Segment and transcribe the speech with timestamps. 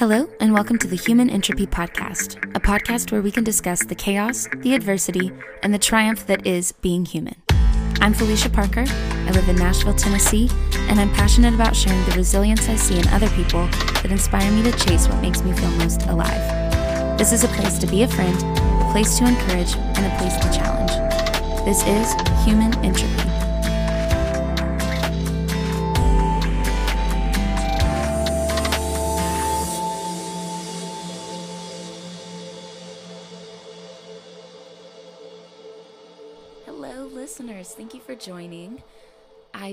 [0.00, 3.94] Hello, and welcome to the Human Entropy Podcast, a podcast where we can discuss the
[3.94, 5.30] chaos, the adversity,
[5.62, 7.34] and the triumph that is being human.
[8.00, 8.86] I'm Felicia Parker.
[8.88, 10.48] I live in Nashville, Tennessee,
[10.88, 14.62] and I'm passionate about sharing the resilience I see in other people that inspire me
[14.62, 17.18] to chase what makes me feel most alive.
[17.18, 20.36] This is a place to be a friend, a place to encourage, and a place
[20.36, 20.92] to challenge.
[21.66, 22.14] This is
[22.46, 23.29] Human Entropy.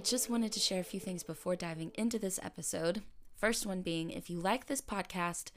[0.07, 3.01] Just wanted to share a few things before diving into this episode.
[3.35, 5.51] First one being if you like this podcast,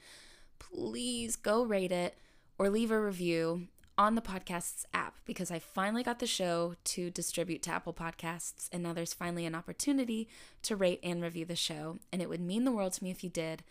[0.59, 2.17] please go rate it
[2.59, 7.09] or leave a review on the podcast's app because I finally got the show to
[7.09, 10.27] distribute to Apple Podcasts and now there's finally an opportunity
[10.63, 13.23] to rate and review the show and it would mean the world to me if
[13.23, 13.63] you did.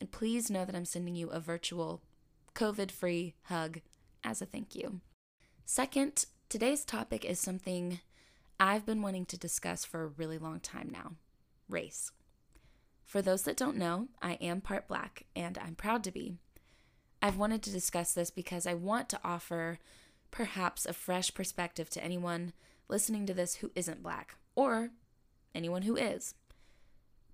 [0.00, 2.02] And please know that I'm sending you a virtual
[2.56, 3.80] COVID-free hug
[4.24, 5.00] as a thank you.
[5.64, 8.00] Second, today's topic is something
[8.58, 11.12] I've been wanting to discuss for a really long time now
[11.68, 12.12] race.
[13.04, 16.36] For those that don't know, I am part black and I'm proud to be.
[17.22, 19.78] I've wanted to discuss this because I want to offer
[20.30, 22.52] perhaps a fresh perspective to anyone
[22.88, 24.90] listening to this who isn't black or
[25.54, 26.34] anyone who is.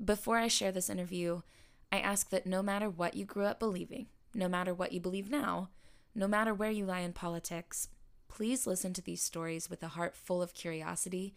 [0.03, 1.43] Before I share this interview,
[1.91, 5.31] I ask that no matter what you grew up believing, no matter what you believe
[5.31, 5.69] now,
[6.15, 7.89] no matter where you lie in politics,
[8.33, 11.35] please listen to these stories with a heart full of curiosity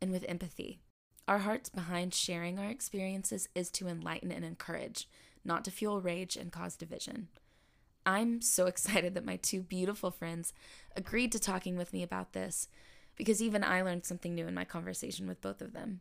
[0.00, 0.80] and with empathy.
[1.28, 5.08] Our hearts behind sharing our experiences is to enlighten and encourage,
[5.44, 7.28] not to fuel rage and cause division.
[8.04, 10.52] I'm so excited that my two beautiful friends
[10.96, 12.68] agreed to talking with me about this
[13.16, 16.00] because even I learned something new in my conversation with both of them.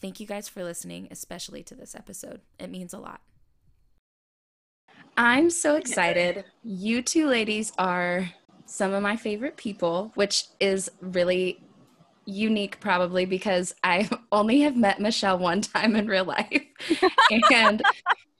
[0.00, 2.40] Thank you guys for listening, especially to this episode.
[2.60, 3.20] It means a lot.
[5.16, 6.44] I'm so excited.
[6.62, 8.30] You two ladies are
[8.66, 11.60] some of my favorite people, which is really
[12.26, 16.62] unique probably because I only have met Michelle one time in real life.
[17.52, 17.82] and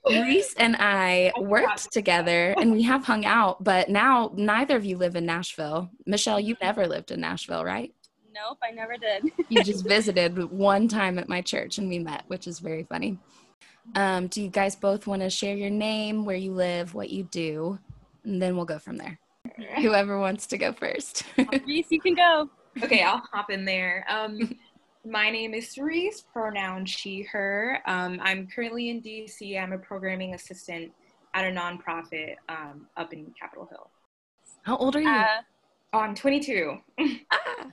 [0.07, 4.97] Reese and I worked together and we have hung out, but now neither of you
[4.97, 5.89] live in Nashville.
[6.05, 7.93] Michelle, you never lived in Nashville, right?
[8.33, 9.31] Nope, I never did.
[9.49, 13.17] you just visited one time at my church and we met, which is very funny.
[13.95, 17.23] Um, do you guys both want to share your name, where you live, what you
[17.23, 17.79] do,
[18.23, 19.19] and then we'll go from there?
[19.77, 21.23] Whoever wants to go first.
[21.65, 22.49] Reese, you can go.
[22.83, 24.05] Okay, I'll hop in there.
[24.09, 24.57] Um,
[25.05, 27.79] my name is Cerise, pronoun she, her.
[27.85, 29.61] Um, I'm currently in DC.
[29.61, 30.91] I'm a programming assistant
[31.33, 33.89] at a nonprofit um, up in Capitol Hill.
[34.63, 35.09] How old are you?
[35.09, 35.41] Uh,
[35.93, 36.77] oh, I'm 22.
[37.31, 37.71] ah.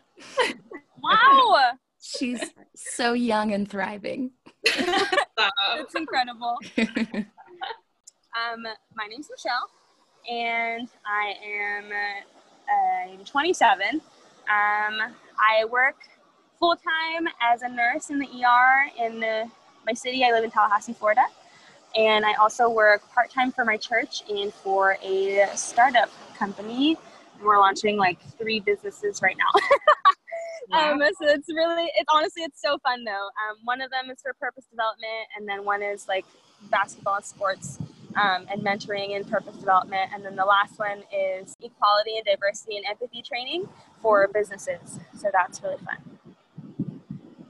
[1.02, 1.72] wow.
[2.02, 2.42] She's
[2.74, 4.32] so young and thriving.
[4.64, 6.58] That's incredible.
[6.76, 8.62] um,
[8.94, 9.70] my name's Michelle,
[10.30, 13.86] and I am uh, 27.
[13.94, 14.02] Um,
[14.48, 15.96] I work
[16.58, 19.50] full time as a nurse in the ER in the,
[19.86, 20.24] my city.
[20.24, 21.24] I live in Tallahassee, Florida.
[21.96, 26.96] And I also work part time for my church and for a startup company.
[27.42, 29.60] We're launching like three businesses right now.
[30.72, 33.10] Um, so it's really, it's honestly, it's so fun though.
[33.12, 36.24] Um, one of them is for purpose development, and then one is like
[36.70, 37.78] basketball and sports
[38.16, 40.10] um, and mentoring and purpose development.
[40.14, 43.68] And then the last one is equality and diversity and empathy training
[44.00, 45.00] for businesses.
[45.18, 45.96] So that's really fun.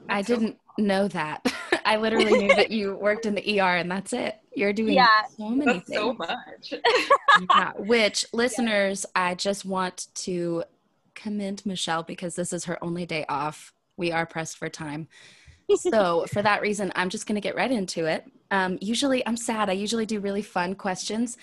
[0.09, 1.45] I didn't know that.
[1.85, 4.39] I literally knew that you worked in the ER and that's it.
[4.55, 5.85] You're doing yeah, so many things.
[5.93, 6.73] so much.
[7.55, 10.63] yeah, which listeners, I just want to
[11.15, 13.73] commend Michelle because this is her only day off.
[13.97, 15.07] We are pressed for time.
[15.75, 18.25] So, for that reason, I'm just going to get right into it.
[18.51, 19.69] Um, usually, I'm sad.
[19.69, 21.37] I usually do really fun questions,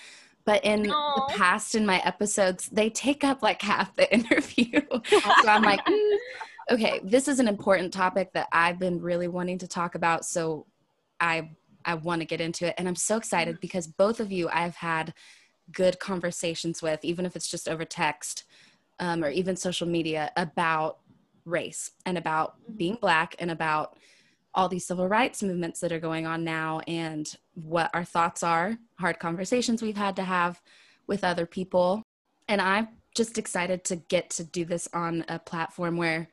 [0.45, 1.15] but in Aww.
[1.15, 4.81] the past, in my episodes, they take up like half the interview.
[5.09, 6.17] so I'm like, mm,
[6.71, 10.25] okay, this is an important topic that I've been really wanting to talk about.
[10.25, 10.65] So,
[11.19, 11.49] I
[11.83, 14.75] I want to get into it, and I'm so excited because both of you I've
[14.75, 15.13] had
[15.71, 18.43] good conversations with, even if it's just over text
[18.99, 20.99] um, or even social media about
[21.45, 22.77] race and about mm-hmm.
[22.77, 23.97] being black and about
[24.53, 28.77] all these civil rights movements that are going on now and what our thoughts are,
[28.99, 30.61] hard conversations we've had to have
[31.07, 32.03] with other people.
[32.47, 36.29] And I'm just excited to get to do this on a platform where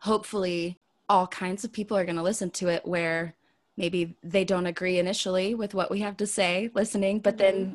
[0.00, 0.78] hopefully
[1.08, 3.34] all kinds of people are going to listen to it where
[3.76, 7.74] maybe they don't agree initially with what we have to say listening, but then mm-hmm.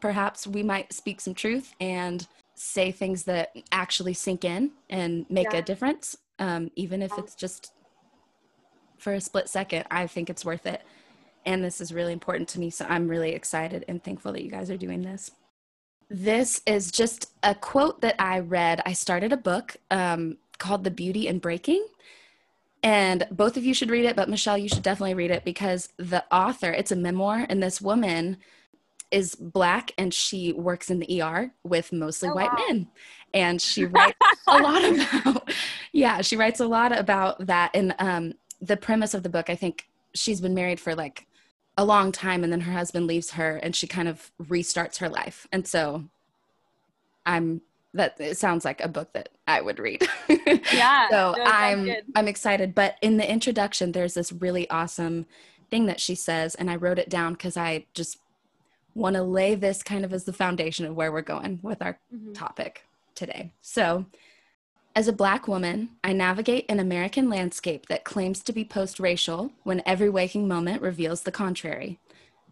[0.00, 5.52] perhaps we might speak some truth and say things that actually sink in and make
[5.52, 5.58] yeah.
[5.58, 7.72] a difference, um, even if it's just
[8.98, 9.84] for a split second.
[9.90, 10.82] I think it's worth it.
[11.44, 12.70] And this is really important to me.
[12.70, 15.30] So I'm really excited and thankful that you guys are doing this.
[16.08, 18.82] This is just a quote that I read.
[18.84, 21.84] I started a book um, called The Beauty in Breaking.
[22.82, 25.88] And both of you should read it, but Michelle, you should definitely read it because
[25.96, 28.36] the author, it's a memoir, and this woman
[29.10, 32.64] is black and she works in the ER with mostly oh, white wow.
[32.68, 32.88] men.
[33.34, 34.16] And she writes
[34.46, 35.52] a lot about,
[35.92, 37.70] yeah, she writes a lot about that.
[37.74, 41.26] And um, the premise of the book, I think she's been married for like
[41.76, 45.08] a long time and then her husband leaves her and she kind of restarts her
[45.08, 45.46] life.
[45.52, 46.04] And so
[47.26, 47.60] I'm
[47.94, 50.06] that it sounds like a book that I would read.
[50.72, 51.08] Yeah.
[51.10, 52.74] so no, I'm I'm excited.
[52.74, 55.26] But in the introduction, there's this really awesome
[55.70, 58.18] thing that she says, and I wrote it down because I just
[58.94, 61.98] want to lay this kind of as the foundation of where we're going with our
[62.14, 62.32] mm-hmm.
[62.32, 63.52] topic today.
[63.60, 64.06] So,
[64.96, 69.52] as a Black woman, I navigate an American landscape that claims to be post racial
[69.62, 72.00] when every waking moment reveals the contrary.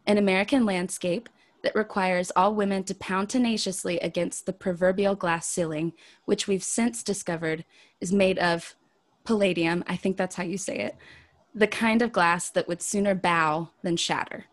[0.07, 1.31] An American landscape
[1.63, 5.95] that requires all women to pound tenaciously against the proverbial glass ceiling,
[6.27, 7.65] which we've since discovered
[8.03, 8.75] is made of
[9.25, 10.97] palladium, I think that's how you say it,
[11.55, 14.45] the kind of glass that would sooner bow than shatter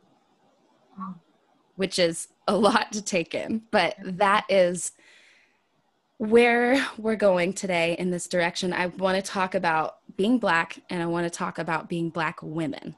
[1.82, 3.64] which is a lot to take in.
[3.72, 4.92] But that is
[6.22, 8.74] where we're going today in this direction.
[8.74, 12.44] I want to talk about being Black and I want to talk about being Black
[12.44, 12.96] women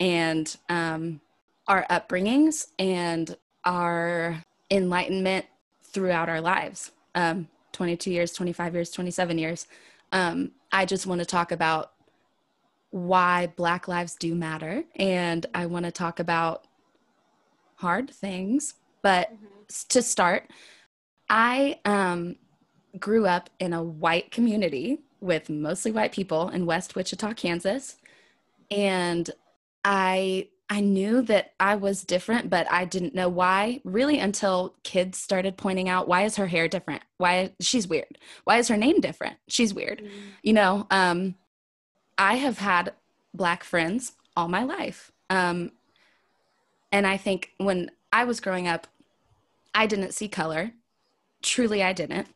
[0.00, 1.20] and um,
[1.68, 5.44] our upbringings and our enlightenment
[5.82, 9.66] throughout our lives um, 22 years, 25 years, 27 years.
[10.12, 11.92] Um, I just want to talk about
[12.88, 14.84] why Black lives do matter.
[14.96, 16.66] And I want to talk about
[17.74, 18.72] hard things.
[19.02, 19.44] But mm-hmm.
[19.90, 20.50] to start,
[21.28, 22.36] I um,
[22.98, 27.96] grew up in a white community with mostly white people in West Wichita, Kansas.
[28.70, 29.30] And
[29.84, 35.18] I I knew that I was different, but I didn't know why really until kids
[35.18, 37.02] started pointing out why is her hair different?
[37.18, 38.18] Why she's weird.
[38.44, 39.36] Why is her name different?
[39.46, 40.00] She's weird.
[40.00, 40.10] Mm.
[40.42, 41.34] You know, um,
[42.16, 42.94] I have had
[43.34, 45.12] black friends all my life.
[45.28, 45.72] Um,
[46.90, 48.86] and I think when I was growing up,
[49.74, 50.72] I didn't see color.
[51.42, 52.26] Truly, I didn't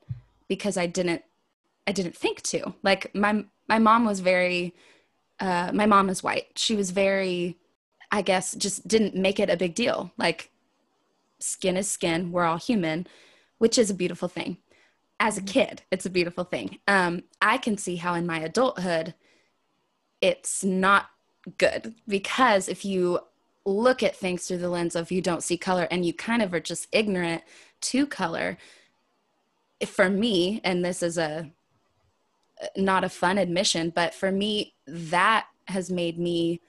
[0.48, 1.22] because I didn't.
[1.86, 2.74] I didn't think to.
[2.82, 4.74] Like my my mom was very.
[5.40, 6.48] Uh, my mom is white.
[6.56, 7.56] She was very,
[8.10, 10.10] I guess, just didn't make it a big deal.
[10.18, 10.50] Like,
[11.38, 12.32] skin is skin.
[12.32, 13.06] We're all human,
[13.58, 14.56] which is a beautiful thing.
[15.20, 16.78] As a kid, it's a beautiful thing.
[16.88, 19.14] Um, I can see how in my adulthood,
[20.20, 21.06] it's not
[21.56, 23.20] good because if you
[23.64, 26.52] look at things through the lens of you don't see color and you kind of
[26.52, 27.42] are just ignorant
[27.80, 28.56] to color
[29.86, 31.50] for me and this is a
[32.76, 36.60] not a fun admission but for me that has made me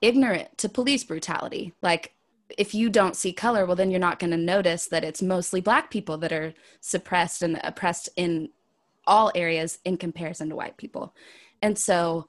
[0.00, 1.72] ignorant to police brutality.
[1.82, 2.14] Like
[2.56, 5.60] if you don't see color well then you're not going to notice that it's mostly
[5.60, 8.50] black people that are suppressed and oppressed in
[9.06, 11.14] all areas in comparison to white people.
[11.62, 12.28] And so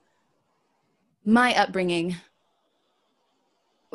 [1.25, 2.15] my upbringing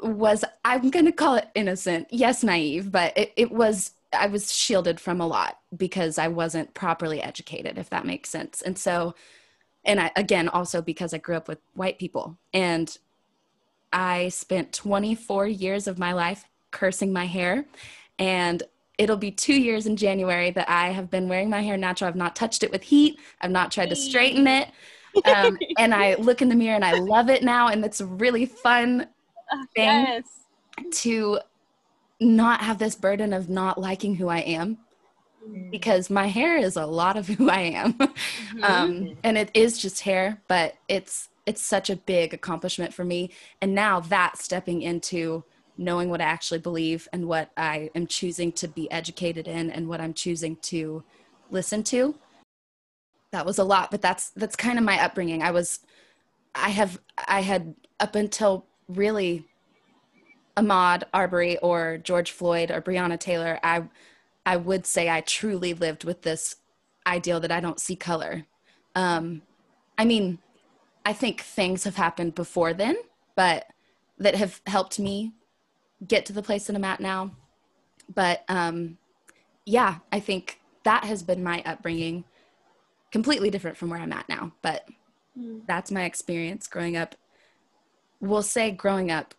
[0.03, 4.53] was i'm going to call it innocent yes naive but it, it was i was
[4.53, 8.63] shielded from a lot because i wasn't properly educated if that makes sense.
[8.63, 9.15] And so
[9.85, 12.39] and I, again also because i grew up with white people.
[12.53, 12.97] And
[13.93, 17.67] i spent 24 years of my life cursing my hair.
[18.19, 18.63] And
[18.99, 22.09] it'll be two years in january that i have been wearing my hair natural.
[22.09, 23.19] I've not touched it with heat.
[23.41, 24.69] I've not tried to straighten it.
[25.25, 27.69] Um, and i look in the mirror and i love it now.
[27.69, 29.09] And it's a really fun
[29.75, 30.25] thing yes.
[31.03, 31.39] to
[32.21, 34.79] not have this burden of not liking who I am
[35.47, 35.71] mm.
[35.71, 37.95] because my hair is a lot of who I am.
[37.95, 38.65] Mm-hmm.
[38.65, 43.31] um, and it is just hair, but it's it's such a big accomplishment for me.
[43.61, 45.45] And now that stepping into
[45.77, 49.89] knowing what I actually believe and what I am choosing to be educated in and
[49.89, 51.03] what I'm choosing to
[51.51, 52.15] listen to.
[53.33, 55.43] That was a lot, but that's that's kind of my upbringing.
[55.43, 55.81] I was
[56.55, 59.45] I have I had up until really
[60.57, 63.85] Ahmaud Arbery or George Floyd or Breonna Taylor, I
[64.47, 66.57] I would say I truly lived with this
[67.07, 68.45] ideal that I don't see color.
[68.95, 69.43] Um,
[69.97, 70.39] I mean,
[71.05, 72.97] I think things have happened before then,
[73.37, 73.67] but
[74.19, 75.33] that have helped me
[76.07, 77.33] get to the place that I'm at now.
[78.15, 78.99] But um,
[79.65, 82.25] yeah, I think that has been my upbringing,
[83.11, 84.53] completely different from where I'm at now.
[84.61, 84.87] But
[85.39, 85.63] mm.
[85.67, 87.15] that's my experience growing up
[88.25, 89.35] We'll say growing up,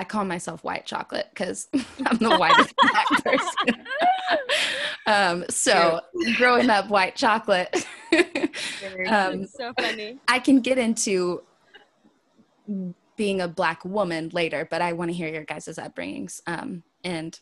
[0.00, 1.68] I call myself white chocolate because
[2.06, 3.84] I'm the whitest black person.
[5.06, 6.00] um, so
[6.36, 7.86] growing up white chocolate,
[9.06, 10.16] um, so funny.
[10.26, 11.42] I can get into
[13.14, 16.40] being a black woman later, but I want to hear your guys' upbringings.
[16.46, 17.38] Um, and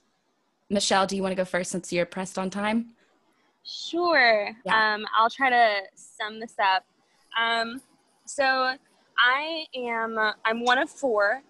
[0.69, 2.89] Michelle, do you want to go first since you're pressed on time?
[3.63, 4.51] Sure.
[4.67, 4.95] Yeah.
[4.95, 6.85] Um, I'll try to sum this up.
[7.41, 7.81] Um,
[8.25, 8.75] so
[9.17, 11.41] I am I'm one of four.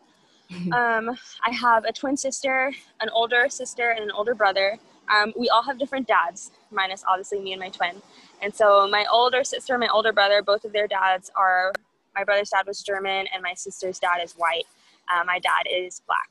[0.72, 1.10] um,
[1.42, 4.78] I have a twin sister, an older sister, and an older brother.
[5.10, 8.00] Um, we all have different dads, minus obviously me and my twin.
[8.42, 11.72] And so my older sister and my older brother, both of their dads are.
[12.14, 14.64] My brother's dad was German, and my sister's dad is white.
[15.08, 16.30] Uh, my dad is black.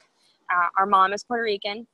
[0.54, 1.88] Uh, our mom is Puerto Rican.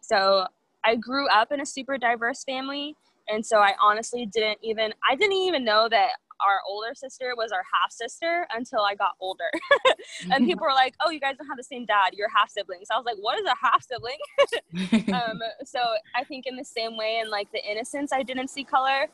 [0.00, 0.46] So
[0.84, 2.96] I grew up in a super diverse family,
[3.28, 6.10] and so I honestly didn't even I didn't even know that
[6.46, 9.50] our older sister was our half sister until I got older.
[10.30, 12.10] and people were like, "Oh, you guys don't have the same dad.
[12.14, 14.18] You're half siblings." I was like, "What is a half sibling?"
[15.14, 15.80] um, so
[16.14, 19.08] I think in the same way, in like the innocence, I didn't see color.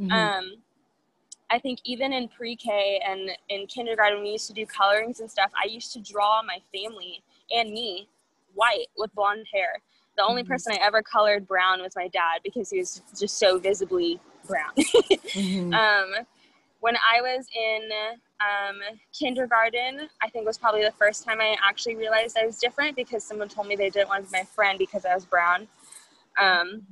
[0.00, 0.12] Mhm.
[0.12, 0.52] Um,
[1.50, 5.50] I think even in pre-K and in kindergarten, we used to do colorings and stuff.
[5.62, 7.22] I used to draw my family
[7.54, 8.08] and me
[8.54, 9.80] white with blonde hair.
[10.16, 10.48] The only Mhm.
[10.48, 14.72] person I ever colored brown was my dad because he was just so visibly brown.
[15.34, 15.74] Mhm.
[15.74, 16.26] um,
[16.84, 17.88] when I was in
[18.42, 18.76] um,
[19.18, 23.24] kindergarten, I think was probably the first time I actually realized I was different because
[23.24, 25.66] someone told me they didn't want to be my friend because I was brown.
[26.38, 26.82] Um,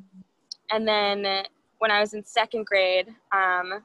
[0.71, 1.45] and then
[1.77, 3.85] when I was in second grade, um,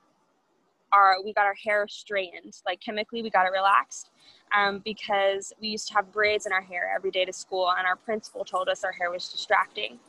[0.94, 4.10] our we got our hair straightened, like chemically we got it relaxed.
[4.58, 7.86] Um, because we used to have braids in our hair every day to school, and
[7.86, 10.00] our principal told us our hair was distracting.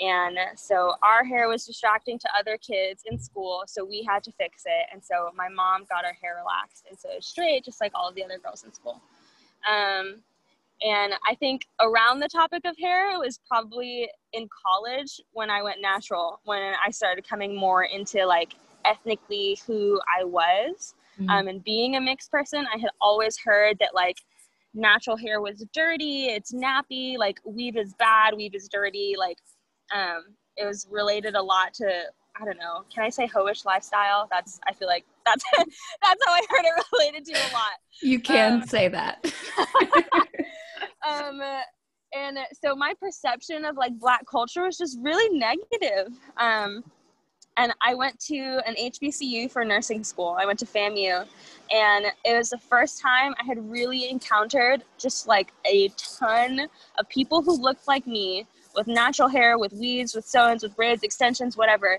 [0.00, 4.32] And so our hair was distracting to other kids in school, so we had to
[4.32, 4.86] fix it.
[4.92, 8.14] And so my mom got our hair relaxed, and so straight, just like all of
[8.14, 9.00] the other girls in school.
[9.68, 10.22] Um,
[10.80, 15.62] and I think around the topic of hair, it was probably in college when I
[15.62, 20.94] went natural, when I started coming more into like ethnically who I was.
[21.18, 21.30] Mhm.
[21.30, 24.18] Um, and being a mixed person, I had always heard that like
[24.72, 29.14] natural hair was dirty, it's nappy, like weave is bad, weave is dirty.
[29.18, 29.38] Like
[29.94, 30.24] um,
[30.56, 32.02] it was related a lot to
[32.40, 32.84] I don't know.
[32.94, 34.28] Can I say hoish lifestyle?
[34.30, 38.20] That's I feel like that's that's how I heard it related to a lot you
[38.20, 39.24] can um, say that.
[41.08, 41.40] um,
[42.16, 46.14] and so my perception of like black culture was just really negative.
[46.36, 46.84] Um,
[47.56, 50.36] and I went to an HBCU for nursing school.
[50.38, 51.26] I went to FAMU,
[51.72, 56.68] and it was the first time I had really encountered just like a ton
[56.98, 58.46] of people who looked like me
[58.78, 61.98] with natural hair, with weaves, with sew-ins, with braids, extensions, whatever,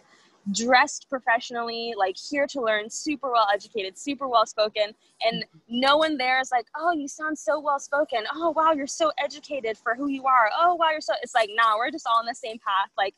[0.52, 6.18] dressed professionally, like here to learn, super well educated, super well spoken, and no one
[6.18, 8.24] there is like, oh, you sound so well spoken.
[8.34, 10.50] Oh, wow, you're so educated for who you are.
[10.60, 11.14] Oh, wow, you're so.
[11.22, 13.14] It's like, nah, we're just all on the same path, like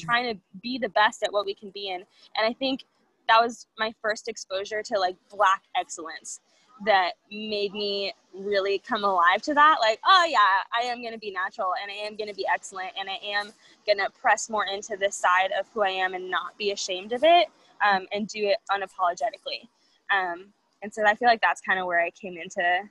[0.00, 2.02] trying to be the best at what we can be in.
[2.36, 2.84] And I think
[3.28, 6.40] that was my first exposure to like black excellence
[6.84, 9.76] that made me really come alive to that.
[9.80, 10.38] Like, oh, yeah,
[10.76, 13.18] I am going to be natural and I am going to be excellent and I
[13.24, 13.52] am
[13.86, 17.12] going to press more into this side of who I am and not be ashamed
[17.12, 17.48] of it
[17.84, 19.68] um, and do it unapologetically.
[20.12, 20.46] Um,
[20.82, 22.82] and so I feel like that's kind of where I came into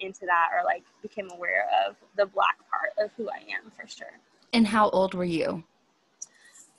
[0.00, 3.86] into that or like became aware of the black part of who I am for
[3.88, 4.06] sure.
[4.52, 5.64] and how old were you?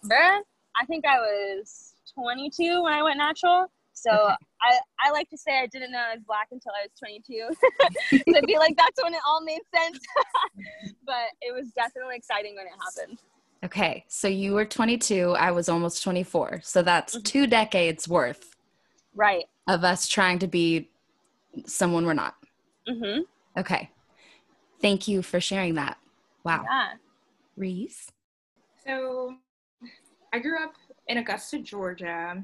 [0.05, 0.39] Bruh,
[0.79, 3.67] I think I was 22 when I went natural.
[4.01, 4.12] So
[4.62, 7.50] I, I like to say I didn't know I was black until I was 22.
[8.34, 10.00] so I feel like that's when it all made sense.
[11.06, 13.20] but it was definitely exciting when it happened.
[13.65, 16.62] Okay, so you were 22, I was almost 24.
[16.63, 17.24] So that's Mhm.
[17.25, 18.56] two decades worth
[19.13, 19.46] Right.
[19.68, 20.89] of us trying to be
[21.65, 22.36] someone we're not.
[22.88, 23.22] Mm-hmm.
[23.60, 23.89] Okay.
[24.82, 25.98] Thank you for sharing that.
[26.46, 26.63] Wow.
[26.63, 26.94] Yeah.
[27.58, 28.10] Reese?
[28.86, 29.36] So,
[30.32, 30.74] I grew up
[31.08, 32.41] in Augusta, Georgia,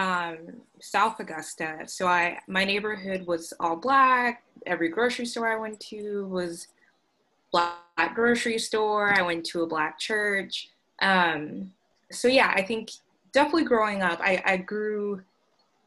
[0.00, 0.38] um,
[0.80, 1.80] South Augusta.
[1.86, 4.42] So I, my neighborhood was all black.
[4.64, 6.68] Every grocery store I went to was
[7.52, 9.12] black grocery store.
[9.16, 10.70] I went to a black church.
[11.02, 11.72] Um,
[12.10, 12.90] so yeah, I think
[13.32, 15.22] definitely growing up, I, I grew.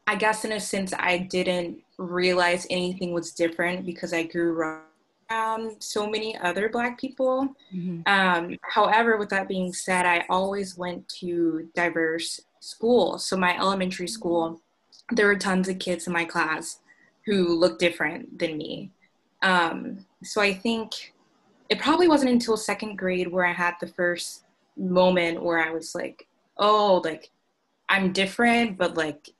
[0.06, 5.82] I guess in a sense, I didn't realize anything was different because I grew around
[5.82, 7.48] so many other black people.
[7.74, 8.06] Mhm.
[8.06, 13.26] Um, however, with that being said, I always went to diverse schools.
[13.26, 14.60] So my elementary school,
[15.10, 16.80] there were tons of kids in my class
[17.26, 18.90] who looked different than me.
[19.42, 21.12] Um, so I think
[21.68, 24.44] it probably wasn't until second grade where I had the first
[24.76, 27.30] moment where I was like, oh, like
[27.88, 29.30] I'm different, but like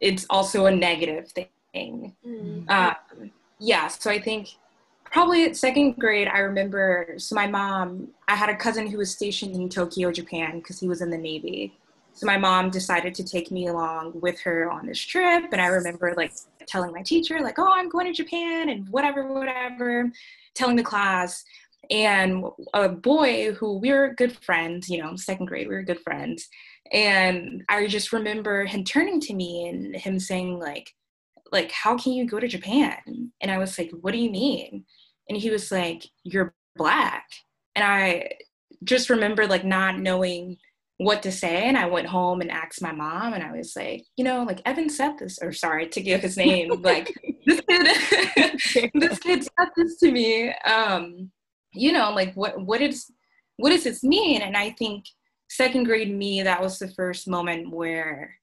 [0.00, 2.14] it's also a negative thing.
[2.26, 2.68] Mm-hmm.
[2.68, 4.48] Um, yeah, so I think
[5.04, 7.14] probably at second grade, I remember.
[7.16, 10.88] So my mom, I had a cousin who was stationed in Tokyo, Japan, because he
[10.88, 11.74] was in the Navy.
[12.16, 15.66] So my mom decided to take me along with her on this trip, and I
[15.66, 16.32] remember like
[16.66, 20.10] telling my teacher, like, oh, I'm going to Japan and whatever, whatever,
[20.54, 21.44] telling the class.
[21.90, 22.44] And
[22.74, 26.48] a boy who we were good friends, you know, second grade, we were good friends.
[26.90, 30.90] And I just remember him turning to me and him saying, like,
[31.52, 33.30] like, how can you go to Japan?
[33.40, 34.84] And I was like, what do you mean?
[35.28, 37.26] And he was like, you're black.
[37.74, 38.30] And I
[38.84, 40.56] just remember like not knowing
[40.98, 44.04] what to say and i went home and asked my mom and i was like
[44.16, 47.14] you know like evan said this or sorry to give his name like
[47.46, 50.52] this kid this kid said this to me.
[50.64, 51.30] Um
[51.72, 53.10] you know like what what is
[53.56, 54.42] what does this mean?
[54.42, 55.06] And i think
[55.48, 58.34] second grade me that was the first moment where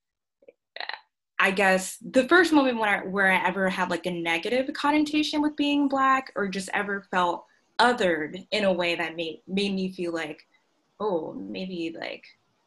[1.38, 5.42] i guess the first moment when I, where i ever had like a negative connotation
[5.42, 7.44] with being black or just ever felt
[7.78, 10.48] othered in a way that made made me feel like
[11.02, 12.24] oh maybe like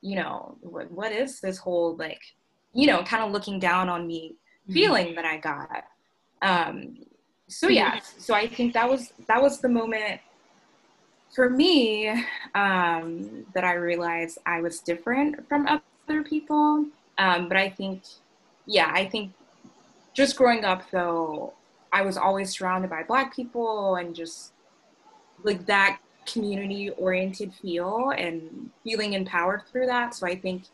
[0.07, 2.23] you know what, what is this whole like
[2.73, 4.73] you know kind of looking down on me mm-hmm.
[4.73, 5.85] feeling that i got.
[6.43, 6.99] Um
[7.49, 7.99] so yeah.
[8.19, 10.21] So i think that was that was the moment
[11.35, 12.09] for me
[12.55, 16.87] um that i realized i was different from other people.
[17.19, 18.03] Um but i think
[18.67, 19.33] yeah i think
[20.15, 21.53] just growing up though
[21.93, 24.53] i was always surrounded by black people and just
[25.43, 30.65] like that community oriented feel and feeling empowered through that so i think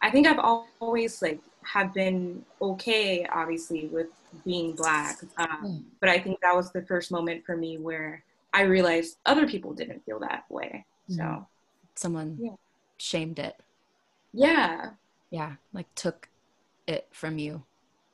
[0.00, 0.38] i think i've
[0.80, 4.08] always like have been okay obviously with
[4.44, 5.82] being black um, mm.
[6.00, 9.72] but i think that was the first moment for me where i realized other people
[9.72, 11.16] didn't feel that way mm.
[11.16, 11.46] so
[11.94, 12.50] someone yeah.
[12.98, 13.56] shamed it
[14.32, 14.90] yeah
[15.30, 16.28] yeah like took
[16.86, 17.62] it from you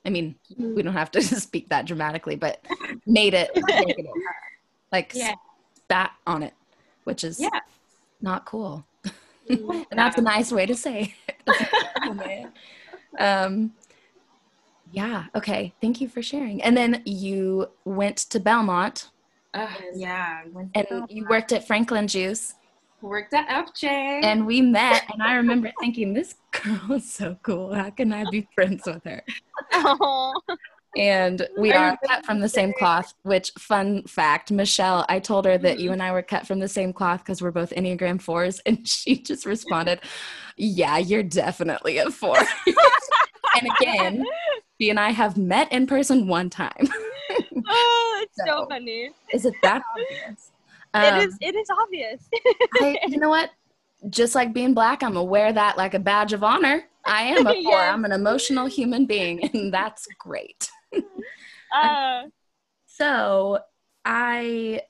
[0.04, 0.74] i mean mm.
[0.74, 2.64] we don't have to speak that dramatically but
[3.06, 3.50] made it
[4.92, 5.34] like yeah.
[5.74, 6.54] spat on it
[7.08, 7.60] which is yeah.
[8.20, 8.84] not cool.
[9.48, 12.46] and that's a nice way to say it.
[13.18, 13.72] um,
[14.92, 15.24] yeah.
[15.34, 15.72] Okay.
[15.80, 16.62] Thank you for sharing.
[16.62, 19.08] And then you went to Belmont.
[19.54, 20.42] Uh, yeah.
[20.74, 21.10] and Belmont.
[21.10, 22.52] you worked at Franklin Juice.
[23.00, 23.84] Worked at FJ.
[23.84, 27.72] And we met, and I remember thinking, this girl is so cool.
[27.74, 29.22] How can I be friends with her?
[29.72, 30.34] Oh
[30.98, 35.56] and we are cut from the same cloth which fun fact michelle i told her
[35.56, 38.60] that you and i were cut from the same cloth because we're both enneagram fours
[38.66, 40.00] and she just responded
[40.56, 42.36] yeah you're definitely a four.
[43.56, 44.24] And again
[44.80, 46.88] she and i have met in person one time.
[47.70, 49.10] Oh it's so, so, funny.
[49.32, 50.52] is it that obvious?
[50.94, 52.28] Um, it is it is obvious.
[52.80, 53.50] I, you know what?
[54.08, 57.52] Just like being black i'm gonna that like a badge of honor i am a
[57.52, 57.62] four.
[57.62, 57.92] Yes.
[57.92, 60.70] i'm an emotional human being and that's great
[61.74, 62.22] uh.
[62.86, 63.60] So
[64.04, 64.82] I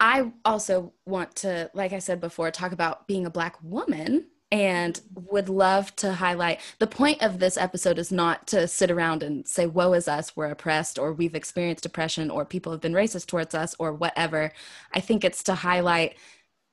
[0.00, 5.00] I also want to, like I said before, talk about being a black woman and
[5.14, 9.46] would love to highlight the point of this episode is not to sit around and
[9.46, 13.26] say, woe is us, we're oppressed, or we've experienced oppression, or people have been racist
[13.26, 14.52] towards us, or whatever.
[14.92, 16.16] I think it's to highlight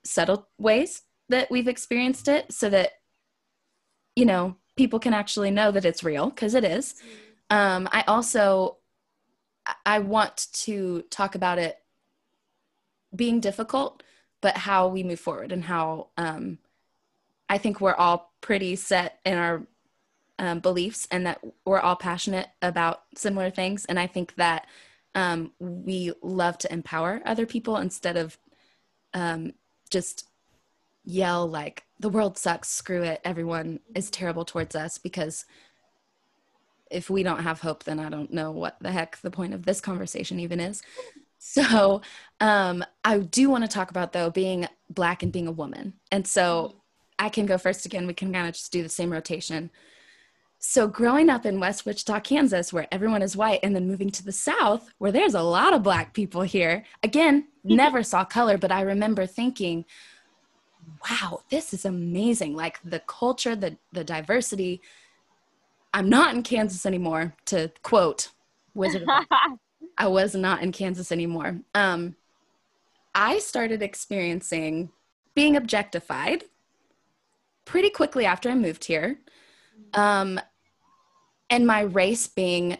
[0.04, 2.92] subtle ways that we've experienced it so that,
[4.16, 6.96] you know, people can actually know that it's real, because it is.
[7.54, 8.78] Um, I also
[9.86, 11.78] I want to talk about it
[13.16, 14.02] being difficult,
[14.42, 16.58] but how we move forward and how um,
[17.48, 19.68] I think we're all pretty set in our
[20.40, 23.86] um, beliefs and that we're all passionate about similar things.
[23.86, 24.66] And I think that
[25.14, 28.36] um, we love to empower other people instead of
[29.14, 29.54] um,
[29.92, 30.28] just
[31.06, 35.46] yell like the world sucks, screw it, everyone is terrible towards us because
[36.94, 39.66] if we don't have hope, then I don't know what the heck the point of
[39.66, 40.82] this conversation even is.
[41.38, 42.02] So,
[42.40, 45.94] um, I do want to talk about though being black and being a woman.
[46.10, 46.84] And so
[47.20, 48.08] I can go first again.
[48.08, 49.70] We can kind of just do the same rotation.
[50.60, 54.24] So, growing up in West Wichita, Kansas, where everyone is white, and then moving to
[54.24, 58.72] the South, where there's a lot of Black people here, again, never saw color, but
[58.72, 59.84] I remember thinking,
[61.10, 62.56] wow, this is amazing.
[62.56, 64.82] Like the culture, the, the diversity,
[65.94, 68.30] I'm not in Kansas anymore, to quote
[68.74, 69.10] Wizard of
[69.98, 71.60] I was not in Kansas anymore.
[71.76, 72.16] Um,
[73.14, 74.90] I started experiencing
[75.36, 76.46] being objectified
[77.66, 79.20] pretty quickly after I moved here.
[79.94, 80.40] Um,
[81.50, 82.78] and my race being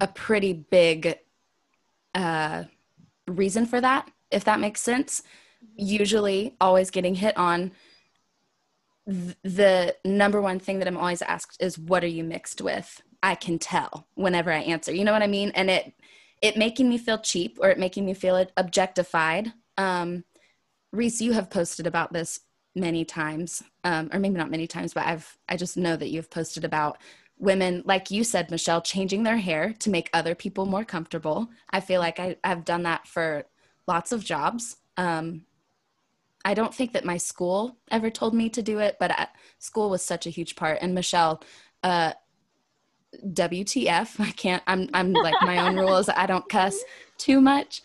[0.00, 1.18] a pretty big
[2.14, 2.64] uh,
[3.28, 5.22] reason for that, if that makes sense.
[5.76, 7.72] Usually, always getting hit on
[9.06, 13.02] the number one thing that I'm always asked is what are you mixed with?
[13.22, 14.92] I can tell whenever I answer.
[14.92, 15.50] You know what I mean?
[15.54, 15.94] And it
[16.40, 19.52] it making me feel cheap or it making me feel objectified.
[19.78, 20.24] Um,
[20.92, 22.40] Reese, you have posted about this
[22.74, 26.30] many times, um, or maybe not many times, but I've I just know that you've
[26.30, 26.98] posted about
[27.38, 31.48] women, like you said, Michelle, changing their hair to make other people more comfortable.
[31.70, 33.44] I feel like I, I've done that for
[33.88, 34.76] lots of jobs.
[34.96, 35.44] Um,
[36.44, 39.26] I don't think that my school ever told me to do it, but uh,
[39.58, 40.78] school was such a huge part.
[40.80, 41.42] And Michelle,
[41.82, 42.12] uh,
[43.24, 44.20] WTF?
[44.20, 44.62] I can't.
[44.66, 46.08] I'm I'm like my own rules.
[46.08, 46.82] I don't cuss
[47.18, 47.82] too much.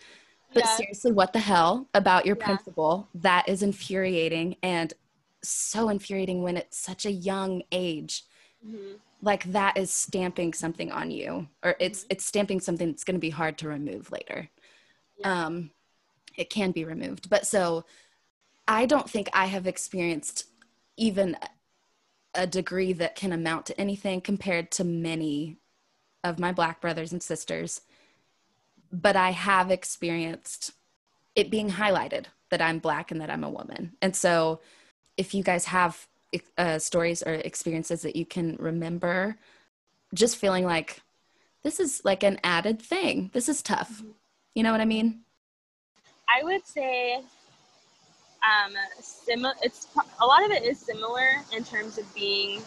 [0.54, 2.46] But seriously, what the hell about your yeah.
[2.46, 3.08] principal?
[3.14, 4.94] That is infuriating and
[5.42, 8.24] so infuriating when it's such a young age.
[8.66, 8.94] Mm-hmm.
[9.20, 12.12] Like that is stamping something on you, or it's mm-hmm.
[12.12, 14.48] it's stamping something that's going to be hard to remove later.
[15.18, 15.46] Yeah.
[15.46, 15.70] Um,
[16.36, 17.84] it can be removed, but so
[18.68, 20.44] I don't think I have experienced
[20.98, 21.36] even
[22.34, 25.56] a degree that can amount to anything compared to many
[26.22, 27.80] of my black brothers and sisters.
[28.92, 30.72] But I have experienced
[31.34, 33.96] it being highlighted that I'm black and that I'm a woman.
[34.02, 34.60] And so
[35.16, 36.06] if you guys have
[36.58, 39.36] uh, stories or experiences that you can remember,
[40.14, 41.00] just feeling like
[41.62, 43.30] this is like an added thing.
[43.32, 44.02] This is tough.
[44.54, 45.20] You know what I mean?
[46.28, 47.22] I would say
[48.48, 49.54] um, similar.
[49.62, 49.88] It's
[50.20, 52.60] a lot of it is similar in terms of being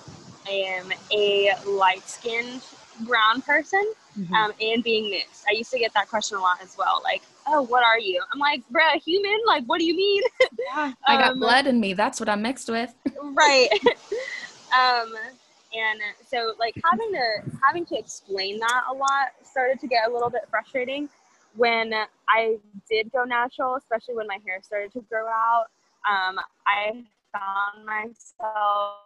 [0.48, 2.62] um, a light skinned
[3.02, 3.84] brown person
[4.18, 4.34] mm-hmm.
[4.34, 5.46] um, and being mixed.
[5.50, 7.02] I used to get that question a lot as well.
[7.04, 8.22] Like, oh, what are you?
[8.32, 9.38] I'm like, bruh, human?
[9.48, 10.22] Like, what do you mean?
[10.42, 11.94] Yeah, I got um, blood in me.
[11.94, 12.94] That's what I'm mixed with.
[13.24, 13.70] right.
[14.74, 15.14] um,
[15.74, 20.12] and so like having to having to explain that a lot started to get a
[20.12, 21.08] little bit frustrating
[21.56, 21.94] when
[22.30, 22.58] I
[22.90, 25.66] did go natural, especially when my hair started to grow out,
[26.10, 28.98] um, I found myself,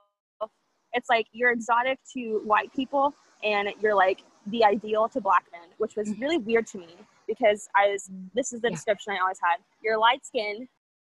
[0.94, 5.70] it's like you're exotic to white people and you're like the ideal to black men,
[5.78, 6.22] which was mm-hmm.
[6.22, 6.96] really weird to me
[7.28, 8.76] because I was, this is the yeah.
[8.76, 9.58] description I always had.
[9.84, 10.68] You're light skinned,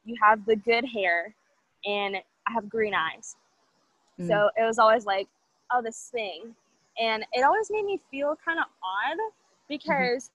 [0.05, 1.35] you have the good hair,
[1.85, 3.35] and I have green eyes.
[4.19, 4.27] Mm.
[4.27, 5.27] So it was always like,
[5.71, 6.55] oh, this thing.
[6.99, 9.31] And it always made me feel kind of odd mm-hmm.
[9.67, 10.31] because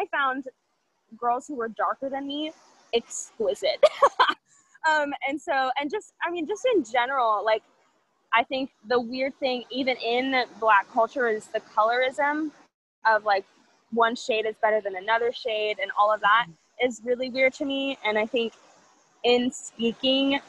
[0.00, 0.44] I found
[1.18, 2.52] girls who were darker than me
[2.94, 3.82] exquisite.
[4.90, 7.62] um, and so, and just, I mean, just in general, like,
[8.34, 12.50] I think the weird thing, even in black culture, is the colorism
[13.04, 13.44] of like
[13.92, 16.46] one shade is better than another shade, and all of that
[16.82, 17.98] is really weird to me.
[18.04, 18.54] And I think
[19.24, 20.40] in speaking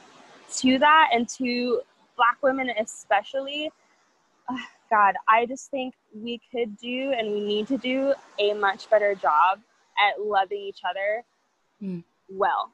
[0.58, 1.82] to that and to
[2.16, 3.70] black women especially,
[4.50, 4.56] uh,
[4.94, 9.16] God, I just think we could do and we need to do a much better
[9.16, 9.60] job
[9.98, 11.24] at loving each other
[11.82, 12.04] mm.
[12.30, 12.72] well.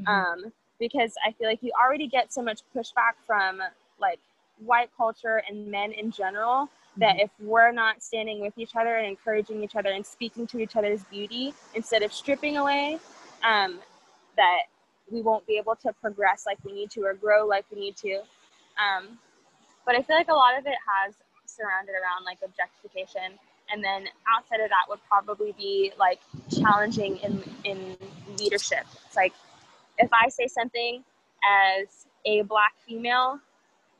[0.00, 0.08] Mm-hmm.
[0.08, 3.60] Um, because I feel like you already get so much pushback from
[4.00, 4.18] like
[4.58, 7.20] white culture and men in general that mm-hmm.
[7.20, 10.74] if we're not standing with each other and encouraging each other and speaking to each
[10.74, 12.98] other's beauty instead of stripping away,
[13.44, 13.78] um,
[14.36, 14.62] that
[15.12, 17.96] we won't be able to progress like we need to or grow like we need
[17.98, 18.14] to.
[18.16, 19.20] Um,
[19.86, 21.14] but I feel like a lot of it has
[21.52, 23.38] surrounded around like objectification.
[23.72, 27.96] And then outside of that would probably be like challenging in in
[28.38, 28.84] leadership.
[29.06, 29.32] It's like
[29.98, 31.04] if i say something
[31.44, 33.38] as a black female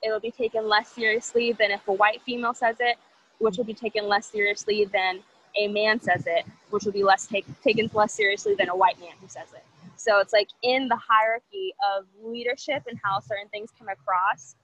[0.02, 2.96] it will be taken less seriously than if a white female says it
[3.38, 5.20] which will be taken less seriously than
[5.56, 8.98] a man says it which will be less take, taken less seriously than a white
[8.98, 9.64] man who says it.
[9.96, 14.56] So it's like in the hierarchy of leadership and how certain things come across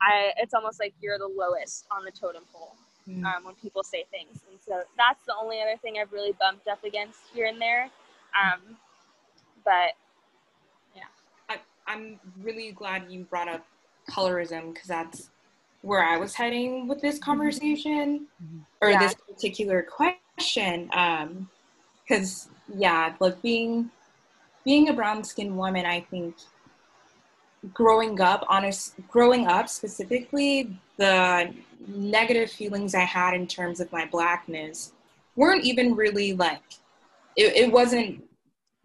[0.00, 2.76] I it's almost like you're the lowest on the totem pole
[3.08, 3.24] mm.
[3.24, 6.68] um, when people say things, and so that's the only other thing I've really bumped
[6.68, 7.84] up against here and there.
[8.34, 8.76] Um,
[9.64, 9.92] but
[10.94, 11.02] yeah,
[11.48, 11.56] I,
[11.86, 13.66] I'm really glad you brought up
[14.10, 15.30] colorism because that's
[15.82, 17.24] where I was heading with this mm-hmm.
[17.30, 18.58] conversation mm-hmm.
[18.80, 19.00] or yeah.
[19.00, 20.86] this particular question.
[20.86, 23.90] Because um, yeah, like being
[24.64, 26.34] being a brown skinned woman, I think
[27.72, 31.52] growing up, honest, growing up specifically, the
[31.86, 34.92] negative feelings I had in terms of my blackness
[35.36, 36.62] weren't even really like,
[37.36, 38.24] it, it wasn't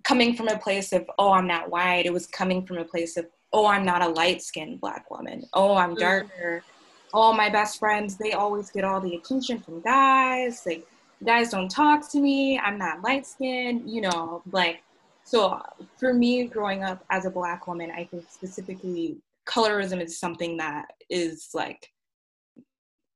[0.04, 2.06] coming from a place of, oh, I'm not white.
[2.06, 5.46] It was coming from a place of, oh, I'm not a light skinned black woman.
[5.54, 6.00] Oh, I'm mm.
[6.00, 6.64] darker.
[7.14, 10.64] All my best friends, they always get all the attention from guys.
[10.66, 10.88] Like,
[11.26, 12.58] guys don't talk to me.
[12.60, 14.82] I'm not light skinned, you know, like
[15.32, 15.62] so
[15.98, 19.16] for me, growing up as a black woman, I think specifically
[19.48, 21.88] colorism is something that is like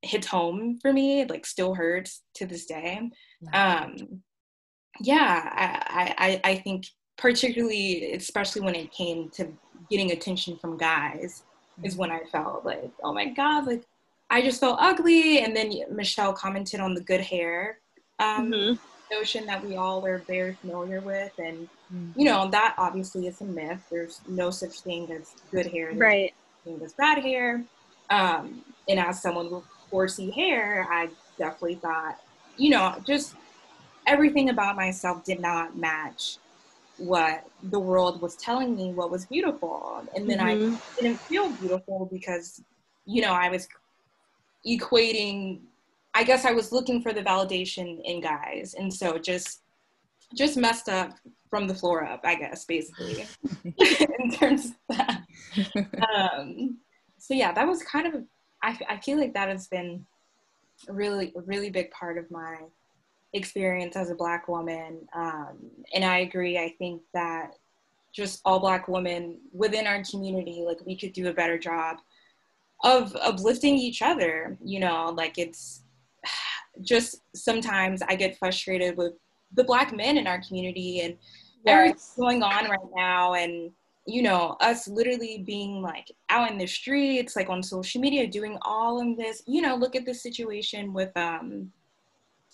[0.01, 1.19] hits home for me.
[1.19, 3.12] It like still hurts to this day.
[3.51, 4.21] Um,
[5.01, 6.86] yeah, I, I I think
[7.17, 9.51] particularly, especially when it came to
[9.89, 11.43] getting attention from guys,
[11.84, 11.99] is mm-hmm.
[11.99, 13.84] when I felt like, oh my god, like
[14.30, 15.39] I just felt ugly.
[15.39, 17.80] And then Michelle commented on the good hair.
[18.19, 18.75] Um, mm-hmm
[19.12, 22.19] notion that we all are very familiar with and mm-hmm.
[22.19, 26.34] you know that obviously is a myth there's no such thing as good hair right
[26.84, 27.63] as bad hair
[28.10, 32.19] um, and as someone with horsey hair, I definitely thought,
[32.58, 33.36] you know, just
[34.08, 36.38] everything about myself did not match
[36.98, 40.04] what the world was telling me what was beautiful.
[40.15, 40.76] And then mm-hmm.
[40.76, 42.62] I didn't feel beautiful because,
[43.06, 43.67] you know, I was
[44.65, 45.60] equating
[46.17, 48.74] I guess I was looking for the validation in guys.
[48.80, 49.63] And so just
[50.36, 51.12] just messed up
[51.50, 53.26] from the floor up, I guess, basically,
[54.19, 55.21] in terms of that.
[56.15, 56.78] Um,
[57.17, 58.24] so yeah, that was kind of,
[58.62, 60.06] I, I feel like that has been
[60.88, 62.58] a really, a really big part of my
[63.34, 65.08] experience as a black woman.
[65.13, 65.58] Um,
[65.93, 66.58] and I agree.
[66.58, 67.52] I think that
[68.13, 71.98] just all black women within our community, like we could do a better job
[72.84, 75.84] of uplifting each other, you know, like it's
[76.82, 79.13] just sometimes I get frustrated with
[79.53, 81.17] the black men in our community and
[81.65, 81.73] yes.
[81.73, 83.34] everything's going on right now.
[83.34, 83.71] And
[84.08, 88.58] you know us literally being like out in the streets like on social media doing
[88.62, 89.41] all of this.
[89.47, 91.71] You know look at the situation with um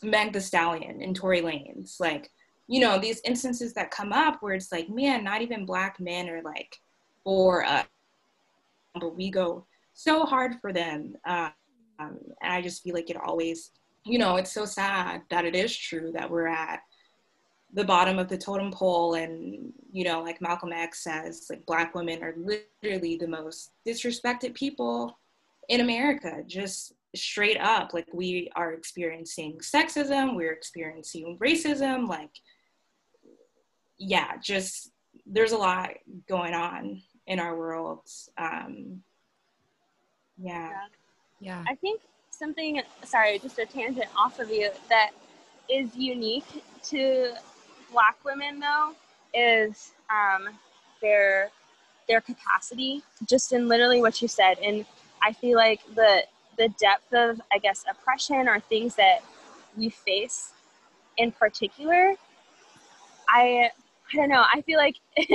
[0.04, 2.32] meg the stallion and Tory Lanez like
[2.68, 6.30] you know these instances that come up where it's like man not even black men
[6.30, 6.76] are like
[7.24, 7.86] for us.
[8.94, 11.16] But we go so hard for them.
[11.26, 11.52] Um,
[12.00, 13.72] and i just feel like it always
[14.04, 16.82] you know it's so sad that it is true that we're at
[17.74, 21.96] the bottom of the totem pole and you know like malcolm x says like black
[21.96, 25.18] women are literally the most disrespected people
[25.70, 27.94] in america just straight up.
[27.94, 32.32] Like we are experiencing sexism we're experiencing racism like
[33.98, 34.92] yeah just
[35.26, 35.92] there's a lot
[36.28, 38.02] going on in our world.
[38.38, 39.04] Um
[40.38, 40.72] yeah.
[41.40, 41.64] Yeah.
[41.68, 42.02] I think
[42.42, 45.12] something sorry just a tangent off of you that
[45.70, 47.32] is unique to
[47.92, 48.94] black women though
[49.32, 50.50] is um,
[51.02, 51.50] their
[52.08, 53.04] their capacity.
[53.30, 54.86] Just in literally what you said and
[55.22, 56.24] i feel like the
[56.58, 59.20] the depth of i guess oppression or things that
[59.78, 60.52] we face
[61.18, 62.16] in particular
[63.30, 63.70] i
[64.12, 64.44] i don't know.
[64.52, 64.96] I feel like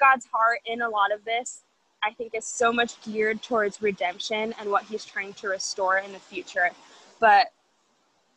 [0.00, 1.60] god's heart in a lot of this
[2.02, 6.12] i think is so much geared towards redemption and what he's trying to restore in
[6.12, 6.70] the future
[7.20, 7.52] but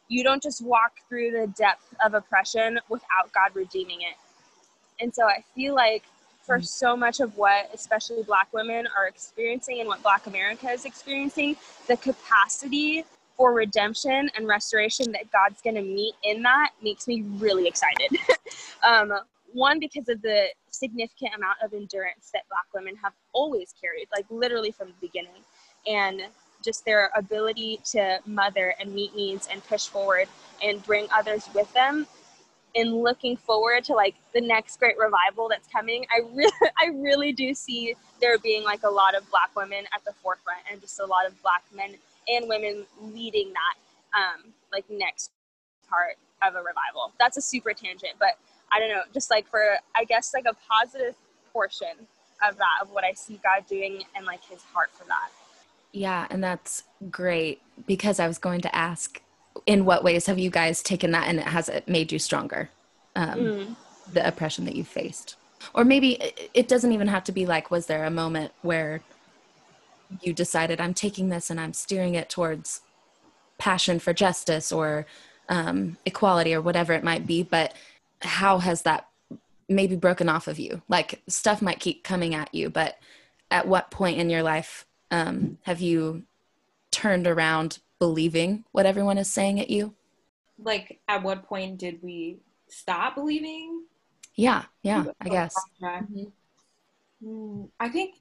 [0.08, 4.15] you don't just walk through the depth of oppression without God redeeming it.
[4.99, 6.04] And so I feel like
[6.41, 6.65] for mm.
[6.65, 11.56] so much of what especially black women are experiencing and what black America is experiencing,
[11.88, 13.06] the capacity
[13.38, 18.12] for redemption and restoration that God's going to meet in that makes me really excited.
[18.84, 19.13] um,
[19.53, 24.25] one, because of the significant amount of endurance that black women have always carried, like
[24.29, 25.41] literally from the beginning.
[25.87, 26.23] And
[26.63, 30.27] just their ability to mother and meet needs and push forward
[30.63, 32.07] and bring others with them
[32.75, 37.31] and looking forward to like the next great revival that's coming i really i really
[37.31, 40.99] do see there being like a lot of black women at the forefront and just
[40.99, 41.95] a lot of black men
[42.27, 45.31] and women leading that um like next
[45.89, 48.37] part of a revival that's a super tangent but
[48.73, 51.15] i don't know just like for i guess like a positive
[51.51, 51.95] portion
[52.47, 55.29] of that of what i see god doing and like his heart for that
[55.93, 59.21] yeah, and that's great because I was going to ask
[59.67, 62.69] in what ways have you guys taken that and it has it made you stronger?
[63.15, 63.75] Um, mm.
[64.12, 65.36] The oppression that you faced.
[65.73, 66.19] Or maybe
[66.53, 69.01] it doesn't even have to be like, was there a moment where
[70.21, 72.81] you decided I'm taking this and I'm steering it towards
[73.59, 75.05] passion for justice or
[75.47, 77.75] um, equality or whatever it might be, but
[78.23, 79.07] how has that
[79.69, 80.81] maybe broken off of you?
[80.88, 82.97] Like stuff might keep coming at you, but
[83.51, 86.23] at what point in your life um, have you
[86.91, 89.93] turned around believing what everyone is saying at you?
[90.57, 93.83] Like, at what point did we stop believing?
[94.36, 95.55] Yeah, yeah, I guess.
[95.81, 96.23] Mm-hmm.
[97.25, 98.15] Mm, I think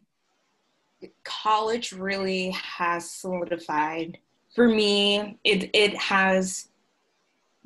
[1.24, 4.18] college really has solidified
[4.54, 5.38] for me.
[5.44, 6.68] It it has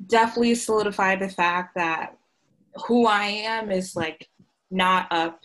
[0.07, 2.17] definitely solidified the fact that
[2.85, 4.27] who I am is like
[4.69, 5.39] not up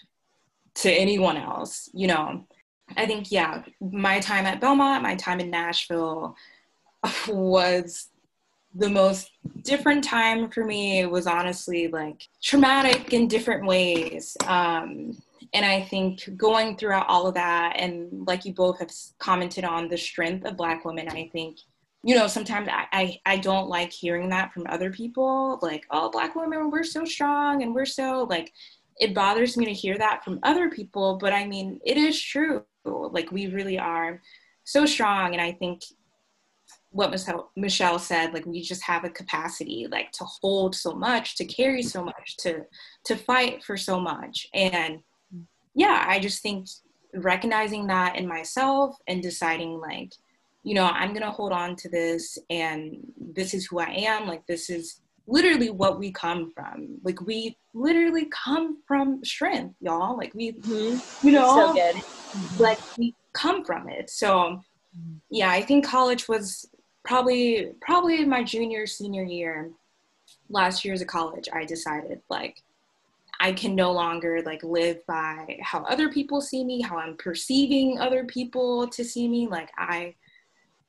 [0.77, 1.89] to anyone else.
[1.93, 2.47] You know,
[2.97, 6.37] I think, yeah, my time at Belmont, my time in Nashville
[7.29, 8.09] was
[8.75, 9.31] the most
[9.63, 11.01] different time for me.
[11.01, 14.37] It was honestly like traumatic in different ways.
[14.47, 15.19] Um,
[15.53, 19.89] and I think going throughout all of that, and like you both have commented on
[19.89, 21.59] the strength of Black women, I think,
[22.05, 26.11] you know, sometimes I, I, I don't like hearing that from other people, like, oh,
[26.11, 28.53] Black women, we're so strong and we're so like,
[28.99, 32.65] it bothers me to hear that from other people, but I mean, it is true
[32.85, 34.21] like we really are
[34.65, 35.33] so strong.
[35.33, 35.83] And I think
[36.91, 37.11] what
[37.57, 41.83] Michelle, said, like we just have a capacity like to hold so much, to carry
[41.83, 42.65] so much, to
[43.07, 44.47] to fight for so much.
[44.53, 45.01] And
[45.75, 46.67] yeah, I just think
[47.15, 50.13] recognizing that in myself and deciding like,
[50.63, 54.27] you know, I'm going to hold on to this and this is who I am.
[54.27, 56.99] Like, this is literally what we come from.
[57.03, 60.17] Like, we literally come from strength, y'all.
[60.17, 61.27] Like, we, mm-hmm.
[61.27, 61.97] you know, so good.
[62.61, 64.11] Like, we come from it.
[64.11, 64.61] So,
[65.31, 66.69] yeah, I think college was
[67.05, 69.71] probably, probably my junior, senior year,
[70.49, 72.63] last years of college, I decided, like,
[73.41, 77.99] I can no longer like live by how other people see me, how I'm perceiving
[77.99, 79.49] other people to see me.
[79.49, 80.15] Like I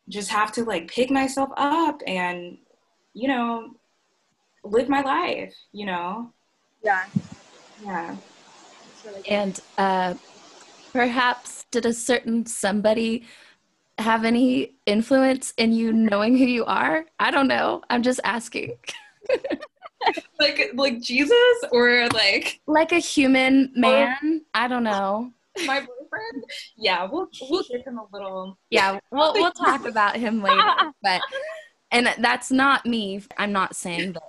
[0.09, 2.57] just have to like pick myself up and
[3.13, 3.71] you know
[4.63, 6.31] live my life you know?
[6.83, 7.05] Yeah.
[7.83, 8.15] Yeah.
[9.05, 10.13] Really and uh
[10.91, 13.25] perhaps did a certain somebody
[13.99, 17.05] have any influence in you knowing who you are?
[17.19, 17.81] I don't know.
[17.89, 18.77] I'm just asking.
[20.39, 24.17] Like like jesus or like like a human man?
[24.21, 25.31] Or, i don't know.
[25.65, 26.43] my boyfriend.
[26.77, 28.57] Yeah, we'll we'll give him a little.
[28.69, 30.63] Yeah, we'll we'll talk about him later.
[31.01, 31.21] But
[31.91, 33.23] and that's not me.
[33.37, 34.23] I'm not saying that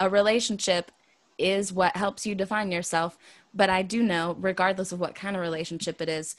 [0.00, 0.90] a relationship
[1.38, 3.18] is what helps you define yourself.
[3.54, 6.36] But I do know, regardless of what kind of relationship it is,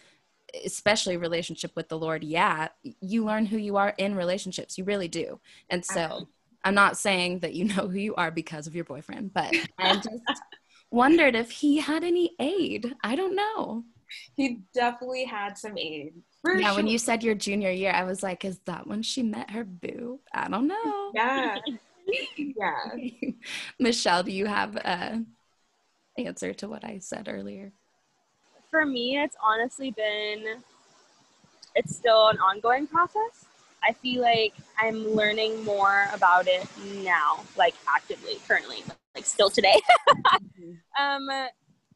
[0.66, 2.70] especially relationship with the Lord, yeah,
[3.02, 4.78] you learn who you are in relationships.
[4.78, 5.40] You really do.
[5.70, 6.28] And so
[6.64, 9.96] I'm not saying that you know who you are because of your boyfriend, but I
[9.96, 10.42] just
[10.92, 12.94] wondered if he had any aid.
[13.04, 13.84] I don't know
[14.36, 16.14] he definitely had some aid.
[16.46, 16.76] yeah, sure.
[16.76, 19.64] when you said your junior year, I was like, is that when she met her
[19.64, 20.20] boo?
[20.34, 21.12] I don't know.
[21.14, 21.58] Yeah.
[22.38, 22.96] yeah.
[23.80, 25.24] Michelle, do you have a
[26.18, 27.72] answer to what I said earlier?
[28.72, 30.62] For me, it's honestly been
[31.76, 33.46] it's still an ongoing process.
[33.84, 36.68] I feel like I'm learning more about it
[37.04, 38.84] now, like actively, currently,
[39.16, 39.80] like still today.
[41.00, 41.30] um,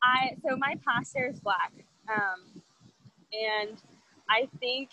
[0.03, 1.73] I so my pastor is black,
[2.09, 2.61] um,
[3.33, 3.77] and
[4.29, 4.89] I think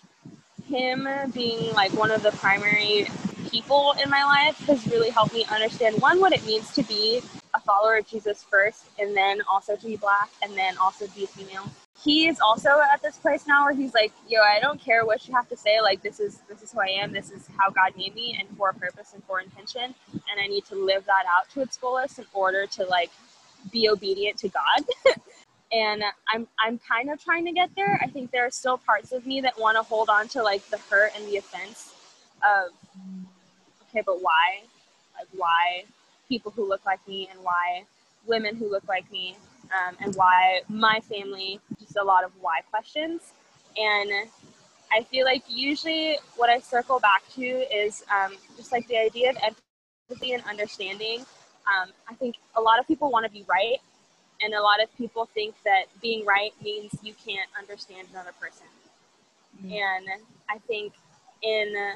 [0.69, 3.07] him being like one of the primary
[3.51, 7.21] people in my life has really helped me understand one what it means to be
[7.55, 11.15] a follower of Jesus first and then also to be black and then also to
[11.15, 11.71] be female.
[12.05, 15.27] He is also at this place now where he's like, yo, I don't care what
[15.27, 17.71] you have to say, like this is this is who I am, this is how
[17.71, 21.05] God made me and for a purpose and for intention and I need to live
[21.07, 23.11] that out to its fullest in order to like
[23.73, 24.85] be obedient to God.
[25.73, 26.03] and
[26.33, 27.99] I'm I'm kind of trying to get there.
[28.03, 30.67] I think there are still parts of me that want to hold on to like
[30.71, 31.95] the hurt and the offense
[32.43, 32.73] of
[33.89, 34.63] okay, but why?
[35.17, 35.85] Like why
[36.29, 37.85] people who look like me and why
[38.27, 39.37] women who look like me
[39.73, 43.33] um, and why my family just a lot of why questions
[43.77, 44.29] and
[44.91, 49.31] I feel like usually what I circle back to is um, just like the idea
[49.31, 49.37] of
[50.11, 51.21] empathy and understanding.
[51.67, 53.77] Um, I think a lot of people want to be right
[54.43, 58.67] and a lot of people think that being right means you can't understand another person.
[59.57, 59.73] Mm-hmm.
[59.73, 60.93] And I think
[61.43, 61.95] in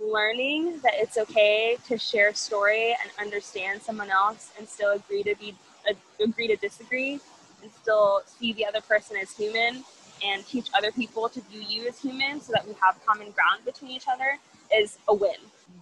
[0.00, 5.22] learning that it's okay to share a story and understand someone else and still agree
[5.22, 5.54] to be
[5.88, 7.18] uh, agree to disagree
[7.62, 9.82] and still see the other person as human
[10.24, 13.64] and teach other people to view you as human so that we have common ground
[13.64, 14.38] between each other
[14.74, 15.36] is a win.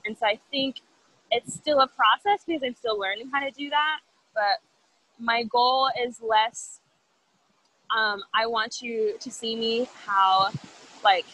[0.05, 0.77] And so I think
[1.31, 4.01] it's still a process because I'm still learning how to do that.
[4.35, 4.61] But
[5.19, 6.81] my goal is less
[7.95, 10.51] um, I want you to see me how,
[11.05, 11.27] like,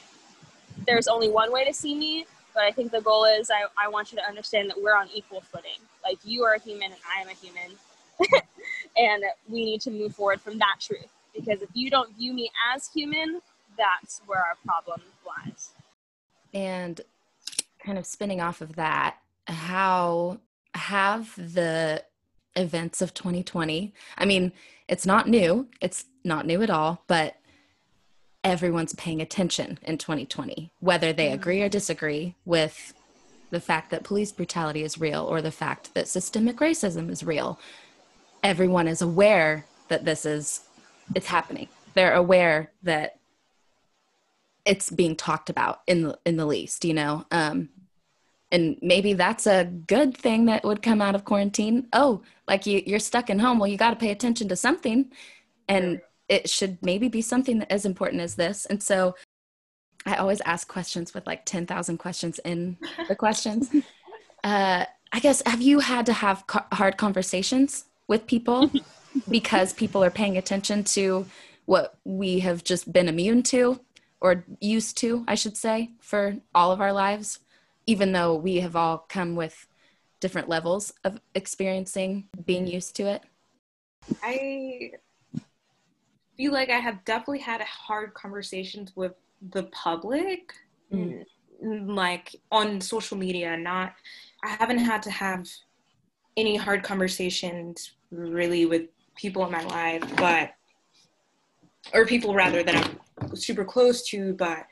[0.87, 3.89] there's only one way to see me, but I think the goal is I, I
[3.89, 5.81] want you to understand that we're on equal footing.
[6.03, 7.79] Like, you are a human and I am a human.
[8.97, 11.09] and we need to move forward from that truth.
[11.35, 13.41] Because if you don't view me as human,
[13.79, 15.71] that's where our problem lies.
[16.53, 17.01] And
[17.83, 19.17] kind of spinning off of that,
[19.47, 20.39] how
[20.75, 22.05] have the
[22.57, 23.93] events of 2020.
[24.19, 24.53] I mean,
[24.89, 27.37] it's not new, it's not new at all, but
[28.45, 32.93] everyone's paying attention in 2020, whether they agree or disagree with
[33.51, 37.61] the fact that police brutality is real or the fact that systemic racism is real.
[38.43, 40.63] Everyone is aware that this is
[41.15, 41.69] it's happening.
[41.95, 43.19] They're aware that
[44.65, 47.27] it's being talked about in the in the least, you know.
[47.31, 47.69] Um,
[48.53, 51.89] and maybe that's a good thing that would come out of quarantine.
[51.93, 53.59] Oh like you, you're stuck in home.
[53.59, 55.11] Well you got to pay attention to something.
[55.69, 58.67] And it should maybe be something as important as this.
[58.67, 59.17] And so
[60.05, 62.77] i always ask questions with like 10000 questions in
[63.09, 63.71] the questions.
[64.45, 68.69] Uh, i guess have you had to have co- hard conversations with people
[69.31, 71.25] because people are paying attention to
[71.67, 73.79] what we have just been immune to
[74.21, 77.39] or used to i should say for all of our lives
[77.87, 79.67] even though we have all come with
[80.21, 83.23] different levels of experiencing being used to it?
[84.23, 84.93] I
[86.37, 89.13] feel like I have definitely had hard conversations with
[89.51, 90.55] the public
[90.93, 91.25] mm.
[91.63, 93.57] like on social media.
[93.57, 93.95] Not,
[94.45, 95.49] I haven't had to have
[96.37, 98.83] any hard conversations really with
[99.17, 100.55] people in my life, but
[101.93, 104.67] or people rather that I'm super close to, but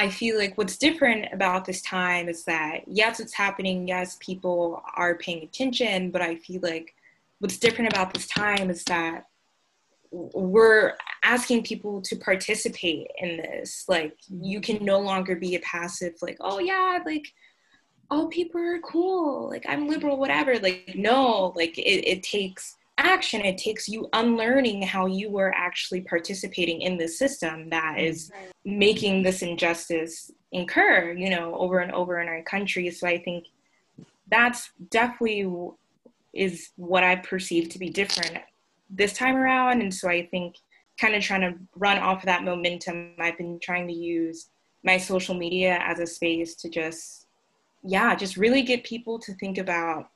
[0.00, 3.86] I feel like what's different about this time is that yes, it's happening.
[3.86, 6.94] Yes, people are paying attention, but I feel like
[7.40, 9.26] what's different about this time is that
[10.10, 13.84] we're asking people to participate in this.
[13.88, 17.26] Like, you can no longer be a passive, like, oh yeah, like,
[18.10, 19.50] all people are cool.
[19.50, 20.58] Like, I'm liberal, whatever.
[20.58, 22.74] Like, no, like, it, it takes
[23.04, 28.06] action it takes you unlearning how you were actually participating in the system that mm-hmm.
[28.06, 28.30] is
[28.64, 32.90] making this injustice incur you know over and over in our country.
[32.90, 33.46] So i think
[34.30, 35.50] that's definitely
[36.32, 38.38] is what i perceive to be different
[38.88, 39.80] this time around.
[39.82, 40.56] And so i think
[41.00, 44.50] kind of trying to run off of that momentum i've been trying to use
[44.84, 47.26] my social media as a space to just
[47.82, 50.10] yeah just really get people to think about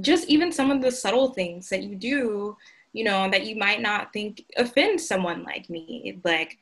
[0.00, 2.56] just even some of the subtle things that you do
[2.92, 6.58] you know that you might not think offend someone like me like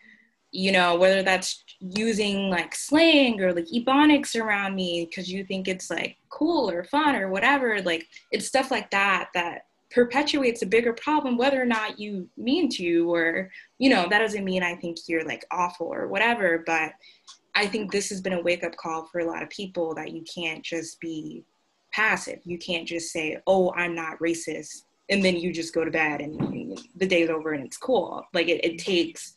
[0.51, 5.68] you know whether that's using like slang or like ebonics around me because you think
[5.68, 10.66] it's like cool or fun or whatever like it's stuff like that that perpetuates a
[10.66, 14.74] bigger problem whether or not you mean to or you know that doesn't mean i
[14.74, 16.93] think you're like awful or whatever but
[17.55, 20.12] i think this has been a wake up call for a lot of people that
[20.12, 21.43] you can't just be
[21.93, 22.41] passive.
[22.45, 26.20] You can't just say, "Oh, I'm not racist," and then you just go to bed
[26.20, 28.24] and, and the day's over and it's cool.
[28.34, 29.32] Like it, it, takes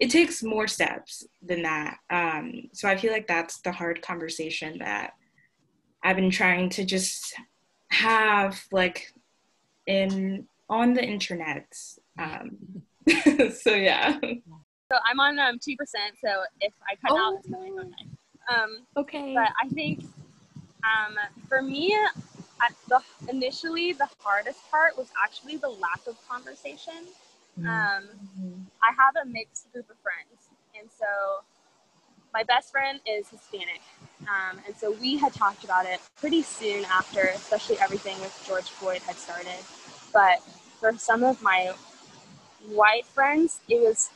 [0.00, 1.96] it takes more steps than that.
[2.10, 5.12] Um, so I feel like that's the hard conversation that
[6.02, 7.34] I've been trying to just
[7.90, 9.12] have like
[9.86, 11.66] in on the internet.
[12.18, 12.82] Um,
[13.62, 14.18] so yeah.
[14.20, 16.14] So I'm on um two percent.
[16.22, 17.18] So if I cut oh.
[17.18, 18.08] out, it's okay.
[18.54, 19.34] Um, okay.
[19.34, 20.04] But I think
[20.84, 21.16] um,
[21.48, 21.96] for me,
[22.88, 26.94] the, initially the hardest part was actually the lack of conversation.
[27.58, 27.66] Mm-hmm.
[27.66, 31.06] Um, I have a mixed group of friends, and so
[32.32, 33.80] my best friend is Hispanic,
[34.22, 38.64] um, and so we had talked about it pretty soon after, especially everything with George
[38.64, 39.58] Floyd had started.
[40.12, 40.42] But
[40.80, 41.72] for some of my
[42.68, 44.10] white friends, it was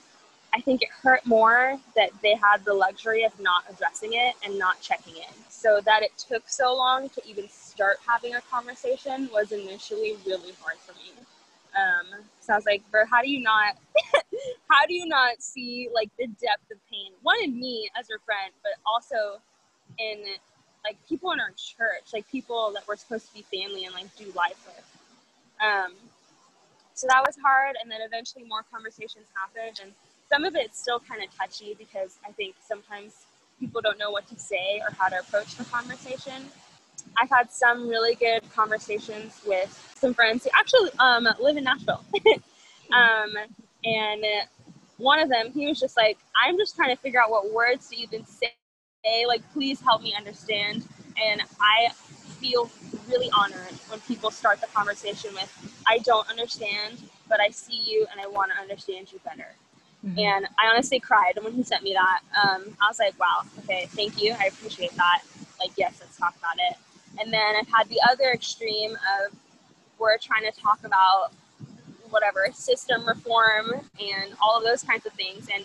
[0.53, 4.59] I think it hurt more that they had the luxury of not addressing it and
[4.59, 5.48] not checking in.
[5.59, 10.53] So that it took so long to even start having a conversation was initially really
[10.63, 11.11] hard for me.
[11.75, 13.77] Um, so I was like, Bert, how do you not,
[14.71, 17.11] how do you not see like the depth of pain?
[17.23, 19.41] One in me as your friend, but also
[19.99, 20.23] in
[20.85, 24.15] like people in our church, like people that we're supposed to be family and like
[24.17, 24.85] do life with.
[25.61, 25.93] Um,
[26.95, 29.93] so that was hard, and then eventually more conversations happened, and
[30.29, 33.25] some of it's still kind of touchy because I think sometimes
[33.59, 36.45] people don't know what to say or how to approach the conversation.
[37.21, 42.05] I've had some really good conversations with some friends who actually um, live in Nashville.
[42.93, 43.35] um,
[43.85, 44.25] and
[44.99, 47.89] one of them, he was just like, I'm just trying to figure out what words
[47.89, 48.53] to even say.
[49.27, 50.87] Like, please help me understand.
[51.23, 51.93] And I
[52.41, 52.71] feel
[53.09, 58.07] really honored when people start the conversation with, I don't understand, but I see you
[58.11, 59.55] and I want to understand you better.
[60.07, 60.19] Mm-hmm.
[60.19, 62.21] And I honestly cried when he sent me that.
[62.41, 64.35] Um, I was like, wow, okay, thank you.
[64.39, 65.23] I appreciate that.
[65.59, 66.77] Like, yes, let's talk about it.
[67.21, 69.35] And then I've had the other extreme of
[69.99, 71.33] we're trying to talk about
[72.11, 75.49] whatever system reform and all of those kinds of things.
[75.53, 75.65] And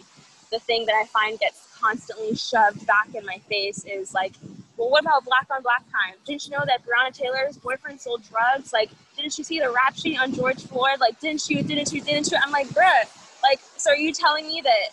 [0.51, 4.33] the thing that I find gets constantly shoved back in my face is like,
[4.77, 6.15] well, what about black on black crime?
[6.25, 8.73] Didn't you know that Breonna Taylor's boyfriend sold drugs?
[8.73, 10.99] Like, didn't you see the rap sheet on George Floyd?
[10.99, 12.37] Like, didn't you, didn't you, didn't you?
[12.41, 13.05] I'm like, bruh,
[13.43, 14.89] like, so are you telling me that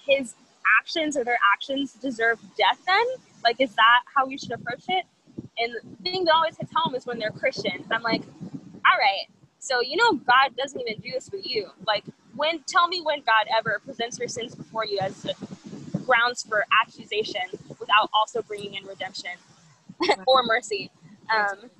[0.00, 0.34] his
[0.80, 3.04] actions or their actions deserve death then?
[3.44, 5.04] Like, is that how we should approach it?
[5.58, 7.86] And the thing that always hits home is when they're Christians.
[7.90, 9.28] I'm like, all right,
[9.58, 11.68] so you know God doesn't even do this with you.
[11.86, 15.26] Like, when tell me when God ever presents your sins before you as
[16.06, 17.42] grounds for accusation
[17.78, 19.32] without also bringing in redemption
[20.26, 20.90] or mercy.
[21.34, 21.70] Um,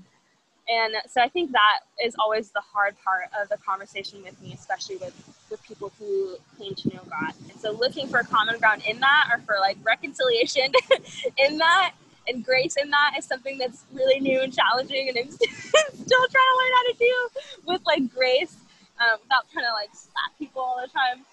[0.68, 4.52] and so I think that is always the hard part of the conversation with me,
[4.52, 5.14] especially with,
[5.50, 7.32] with people who claim to know God.
[7.50, 10.72] And so looking for common ground in that or for like reconciliation
[11.38, 11.92] in that
[12.26, 16.30] and grace in that is something that's really new and challenging and I'm still trying
[16.30, 17.28] to learn how to do
[17.66, 18.56] with like grace
[19.00, 21.24] um, without trying to like slap people all the time.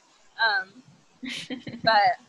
[0.45, 2.19] Um, but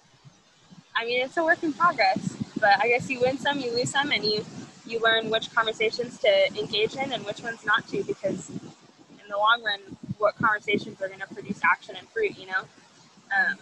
[0.97, 2.37] I mean, it's a work in progress.
[2.59, 4.45] But I guess you win some, you lose some, and you
[4.87, 8.51] you learn which conversations to engage in and which ones not to because
[9.27, 9.81] in the long run
[10.19, 12.63] what conversations are going to produce action and fruit you know
[13.37, 13.57] um,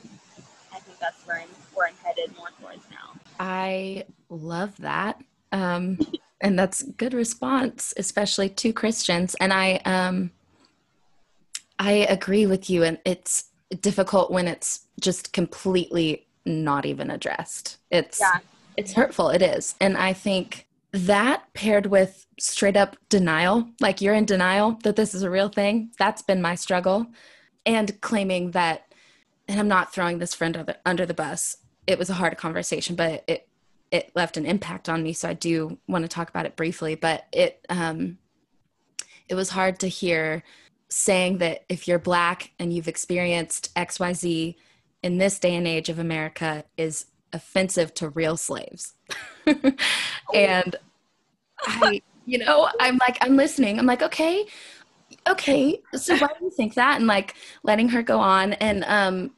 [0.72, 5.20] i think that's where I'm, where I'm headed more towards now I love that.
[5.52, 5.98] Um,
[6.40, 9.34] and that's good response, especially to Christians.
[9.36, 10.30] And I, um,
[11.78, 12.84] I agree with you.
[12.84, 13.50] And it's
[13.80, 17.78] difficult when it's just completely not even addressed.
[17.90, 18.38] It's, yeah.
[18.76, 19.30] it's hurtful.
[19.30, 19.74] It is.
[19.80, 25.12] And I think that paired with straight up denial, like you're in denial that this
[25.12, 27.06] is a real thing, that's been my struggle.
[27.66, 28.92] And claiming that,
[29.48, 31.56] and I'm not throwing this friend under, under the bus.
[31.88, 33.48] It was a hard conversation, but it
[33.90, 35.12] it left an impact on me.
[35.12, 36.94] So I do want to talk about it briefly.
[36.94, 38.18] But it um,
[39.28, 40.42] it was hard to hear
[40.88, 44.56] saying that if you're black and you've experienced X Y Z
[45.02, 48.94] in this day and age of America is offensive to real slaves.
[50.34, 50.76] and
[51.66, 53.78] I, you know, I'm like, I'm listening.
[53.78, 54.46] I'm like, okay,
[55.28, 55.80] okay.
[55.94, 56.96] So why do you think that?
[56.96, 59.32] And like letting her go on and um,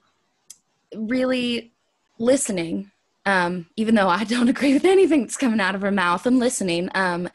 [0.95, 1.73] really
[2.19, 2.91] listening
[3.27, 6.39] um, even though I don't agree with anything that's coming out of her mouth, I'm
[6.39, 7.29] listening um,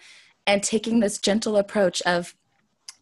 [0.48, 2.34] and taking this gentle approach of,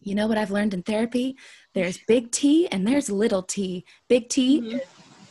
[0.02, 1.36] you know what I've learned in therapy?
[1.72, 3.84] There's big T and there's little t.
[4.08, 4.78] Big T mm-hmm.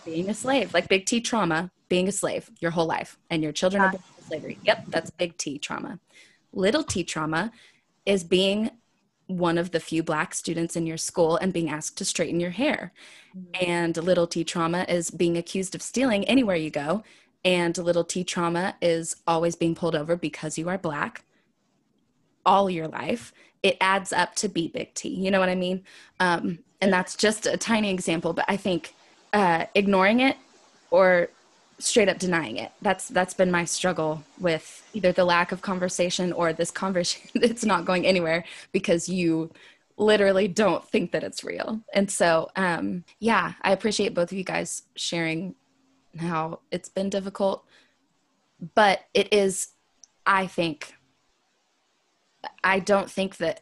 [0.05, 3.51] being a slave, like big T trauma, being a slave your whole life, and your
[3.51, 4.57] children are born into slavery.
[4.63, 5.99] Yep, that's big T trauma.
[6.53, 7.51] Little T trauma
[8.05, 8.71] is being
[9.27, 12.49] one of the few black students in your school and being asked to straighten your
[12.49, 12.93] hair.
[13.37, 13.69] Mm-hmm.
[13.69, 17.03] And little T trauma is being accused of stealing anywhere you go
[17.45, 21.23] and little t trauma is always being pulled over because you are black
[22.45, 23.33] all your life
[23.63, 25.83] it adds up to be big t you know what i mean
[26.19, 28.93] um, and that's just a tiny example but i think
[29.31, 30.37] uh, ignoring it
[30.89, 31.29] or
[31.79, 36.33] straight up denying it that's that's been my struggle with either the lack of conversation
[36.33, 39.49] or this conversation it's not going anywhere because you
[39.97, 44.43] literally don't think that it's real and so um, yeah i appreciate both of you
[44.43, 45.55] guys sharing
[46.17, 47.65] how it's been difficult.
[48.75, 49.69] But it is,
[50.25, 50.95] I think,
[52.63, 53.61] I don't think that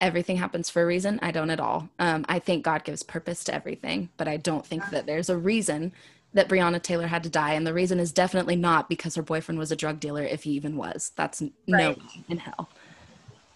[0.00, 1.18] everything happens for a reason.
[1.22, 1.88] I don't at all.
[1.98, 5.36] Um, I think God gives purpose to everything, but I don't think that there's a
[5.36, 5.92] reason
[6.34, 7.54] that Breonna Taylor had to die.
[7.54, 10.52] And the reason is definitely not because her boyfriend was a drug dealer, if he
[10.52, 11.12] even was.
[11.16, 11.52] That's right.
[11.66, 11.96] no
[12.28, 12.68] in hell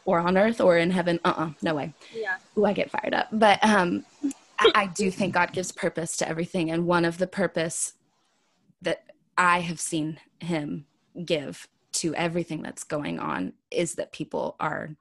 [0.04, 1.20] or on earth or in heaven.
[1.24, 1.94] Uh uh-uh, uh no way.
[2.14, 2.36] Yeah.
[2.56, 3.28] Ooh, I get fired up.
[3.32, 4.04] But um,
[4.58, 6.70] I, I do think God gives purpose to everything.
[6.70, 7.94] And one of the purpose
[8.80, 9.04] that
[9.36, 10.86] I have seen him
[11.24, 14.96] give to everything that's going on is that people are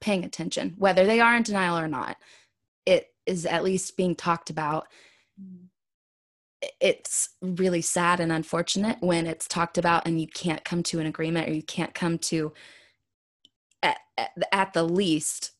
[0.00, 2.16] paying attention, whether they are in denial or not.
[2.84, 4.86] It is at least being talked about.
[6.80, 11.06] It's really sad and unfortunate when it's talked about and you can't come to an
[11.06, 12.52] agreement or you can't come to,
[13.82, 15.52] at, at, at the least,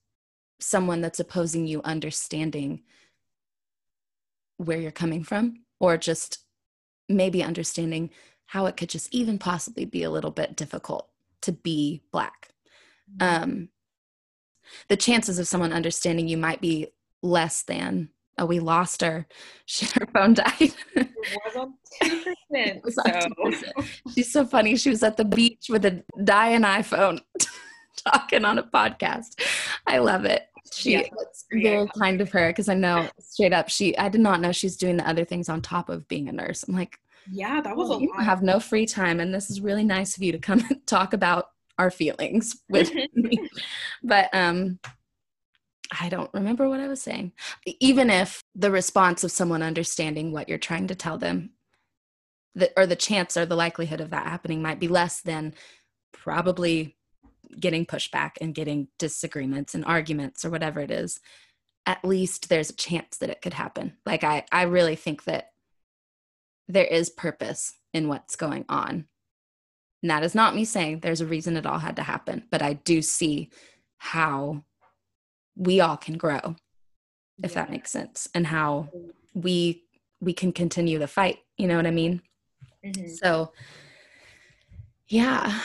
[0.59, 2.83] someone that's opposing you understanding
[4.57, 6.39] where you're coming from or just
[7.09, 8.11] maybe understanding
[8.47, 11.09] how it could just even possibly be a little bit difficult
[11.43, 12.49] to be black.
[13.19, 13.45] Mm-hmm.
[13.45, 13.69] Um,
[14.89, 16.89] the chances of someone understanding you might be
[17.23, 19.27] less than oh we lost her
[19.67, 20.75] she, her phone died it
[21.45, 23.89] was on 2%, it was on 2%.
[24.15, 27.21] she's so funny she was at the beach with a dying iphone
[27.97, 29.41] talking on a podcast
[29.87, 33.69] i love it she yeah, it's very kind of her because I know straight up
[33.69, 36.33] she I did not know she's doing the other things on top of being a
[36.33, 36.65] nurse.
[36.65, 36.99] I'm like,
[37.31, 38.25] yeah, that was a you lot.
[38.25, 41.13] have no free time, and this is really nice of you to come and talk
[41.13, 43.39] about our feelings with me.
[44.03, 44.79] But um,
[45.99, 47.33] I don't remember what I was saying.
[47.81, 51.51] Even if the response of someone understanding what you're trying to tell them,
[52.55, 55.55] the, or the chance or the likelihood of that happening might be less than
[56.13, 56.97] probably
[57.61, 61.21] getting pushback and getting disagreements and arguments or whatever it is
[61.87, 65.53] at least there's a chance that it could happen like i i really think that
[66.69, 69.07] there is purpose in what's going on
[70.03, 72.63] and that is not me saying there's a reason it all had to happen but
[72.63, 73.49] i do see
[73.99, 74.63] how
[75.57, 76.57] we all can grow
[77.43, 77.55] if yeah.
[77.55, 78.89] that makes sense and how
[79.35, 79.83] we
[80.21, 82.23] we can continue the fight you know what i mean
[82.85, 83.09] mm-hmm.
[83.09, 83.53] so
[85.09, 85.61] yeah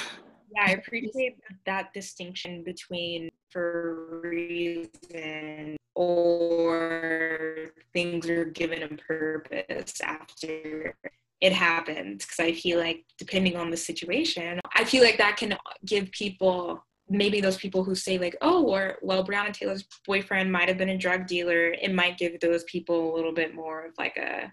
[0.55, 10.95] yeah, I appreciate that distinction between for reason or things are given a purpose after
[11.41, 12.25] it happens.
[12.25, 16.83] Because I feel like, depending on the situation, I feel like that can give people
[17.11, 20.89] maybe those people who say like oh or well breonna taylor's boyfriend might have been
[20.89, 24.51] a drug dealer it might give those people a little bit more of like a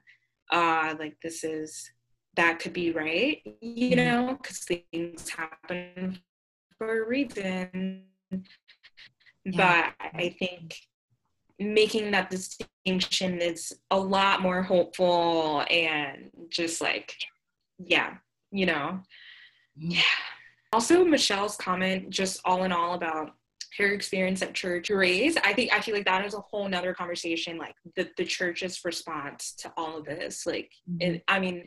[0.51, 1.91] uh like this is
[2.39, 3.97] that could be right, you mm-hmm.
[3.97, 6.21] know, because things happen
[6.79, 8.05] for a reason.
[9.45, 9.93] Yeah.
[9.99, 10.77] But I think
[11.59, 17.13] making that distinction is a lot more hopeful and just like,
[17.79, 18.19] yeah,
[18.53, 19.01] you know.
[19.77, 20.03] Yeah.
[20.73, 23.33] Also, Michelle's comment, just all in all, about
[23.77, 26.95] her experience at church raise i think i feel like that is a whole nother
[26.95, 31.15] conversation like the, the church's response to all of this like mm-hmm.
[31.15, 31.67] it, i mean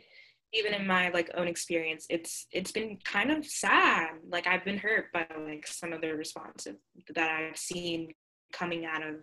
[0.54, 4.78] even in my like own experience it's it's been kind of sad like i've been
[4.78, 6.76] hurt by like some of the responses
[7.14, 8.14] that i've seen
[8.52, 9.16] coming out of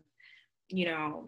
[0.69, 1.25] you know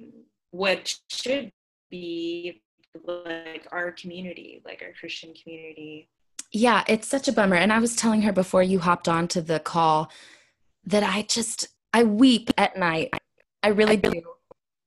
[0.53, 1.51] what should
[1.91, 2.63] be
[3.05, 6.09] like our community like our christian community
[6.53, 9.41] yeah it's such a bummer and i was telling her before you hopped on to
[9.41, 10.11] the call
[10.85, 13.11] that i just i weep at night
[13.63, 14.23] i really do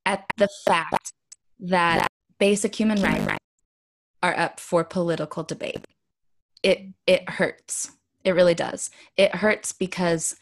[0.05, 1.13] at the fact
[1.59, 2.07] that
[2.39, 3.37] basic human rights
[4.21, 5.85] are up for political debate.
[6.63, 7.91] It it hurts.
[8.23, 8.89] It really does.
[9.17, 10.37] It hurts because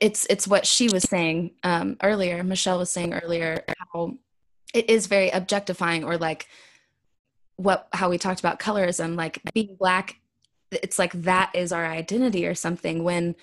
[0.00, 2.42] it's it's what she was saying um, earlier.
[2.42, 4.14] Michelle was saying earlier how
[4.74, 6.48] it is very objectifying, or like
[7.56, 10.16] what how we talked about colorism, like being black.
[10.72, 13.04] It's like that is our identity or something.
[13.04, 13.34] When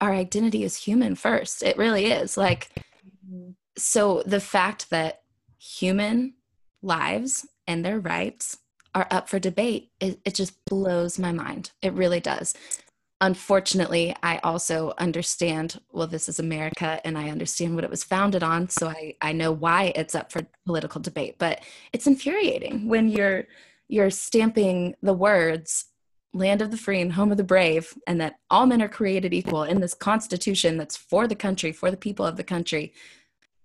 [0.00, 2.36] our identity is human first, it really is.
[2.36, 2.70] Like
[3.76, 5.22] so, the fact that
[5.58, 6.34] human
[6.82, 8.58] lives and their rights
[8.94, 11.70] are up for debate, it, it just blows my mind.
[11.82, 12.54] It really does.
[13.20, 18.44] Unfortunately, I also understand, well, this is America and I understand what it was founded
[18.44, 18.68] on.
[18.68, 21.34] So I, I know why it's up for political debate.
[21.38, 21.60] But
[21.92, 23.46] it's infuriating when you're
[23.88, 25.86] you're stamping the words
[26.34, 29.32] land of the free and home of the brave and that all men are created
[29.32, 32.92] equal in this constitution that's for the country for the people of the country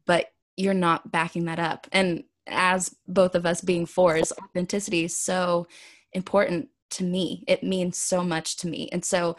[0.05, 5.16] but you're not backing that up and as both of us being fours, authenticity is
[5.16, 5.68] so
[6.11, 7.43] important to me.
[7.47, 8.89] It means so much to me.
[8.91, 9.38] And so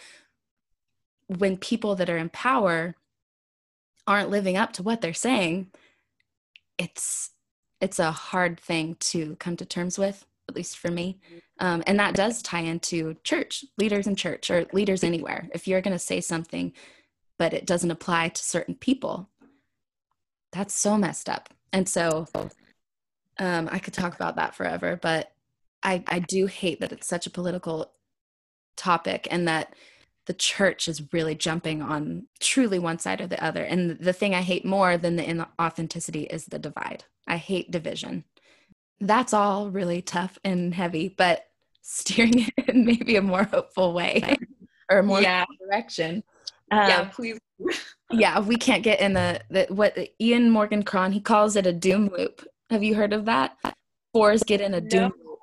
[1.26, 2.96] when people that are in power
[4.06, 5.70] aren't living up to what they're saying,
[6.78, 7.30] it's
[7.80, 11.18] it's a hard thing to come to terms with, at least for me.
[11.58, 15.48] Um, and that does tie into church, leaders in church or leaders anywhere.
[15.54, 16.72] If you're going to say something,
[17.38, 19.28] but it doesn't apply to certain people,
[20.52, 21.48] that's so messed up.
[21.72, 22.26] And so
[23.38, 25.32] um, I could talk about that forever, but
[25.82, 27.92] I, I do hate that it's such a political
[28.76, 29.74] topic and that
[30.26, 33.62] the church is really jumping on truly one side or the other.
[33.62, 37.04] And the thing I hate more than the inauthenticity is the divide.
[37.26, 38.24] I hate division.
[39.06, 41.46] That's all really tough and heavy, but
[41.82, 44.36] steering it in maybe a more hopeful way
[44.90, 45.44] or a more yeah.
[45.60, 46.22] direction.
[46.70, 47.38] Um, yeah, please.
[48.10, 51.72] yeah, we can't get in the, the what Ian Morgan Cron he calls it a
[51.72, 53.56] doom loop, have you heard of that?
[54.12, 55.12] Fours get in a doom.
[55.24, 55.36] No.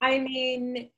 [0.00, 0.90] I mean,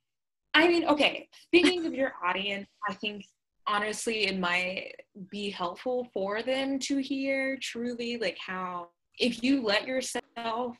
[0.55, 1.29] I mean, okay.
[1.47, 3.25] Speaking of your audience, I think
[3.66, 4.93] honestly it might
[5.31, 10.77] be helpful for them to hear truly like how if you let yourself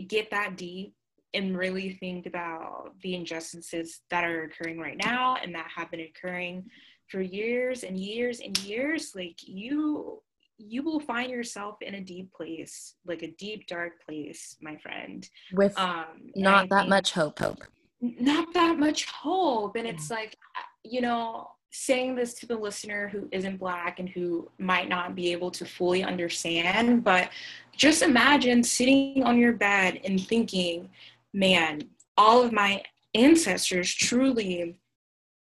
[0.00, 0.94] get that deep
[1.34, 6.00] and really think about the injustices that are occurring right now and that have been
[6.00, 6.64] occurring
[7.08, 10.22] for years and years and years like you
[10.58, 15.28] you will find yourself in a deep place, like a deep, dark place, my friend.
[15.52, 17.38] With um, not that much hope.
[17.38, 17.58] Hope.
[18.00, 19.76] Not that much hope.
[19.76, 20.36] And it's like,
[20.84, 25.32] you know, saying this to the listener who isn't black and who might not be
[25.32, 27.30] able to fully understand, but
[27.76, 30.88] just imagine sitting on your bed and thinking,
[31.32, 31.82] man,
[32.16, 32.80] all of my
[33.14, 34.76] ancestors truly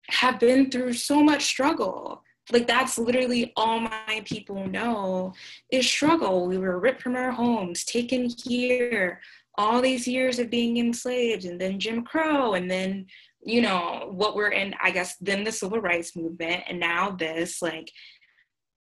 [0.09, 2.23] have been through so much struggle.
[2.53, 5.33] Like that's literally all my people know
[5.71, 6.47] is struggle.
[6.47, 9.21] We were ripped from our homes taken here
[9.59, 13.05] all these years of being enslaved and then jim crow and then
[13.45, 17.63] you know what we're in i guess then the civil rights movement and now this
[17.63, 17.91] like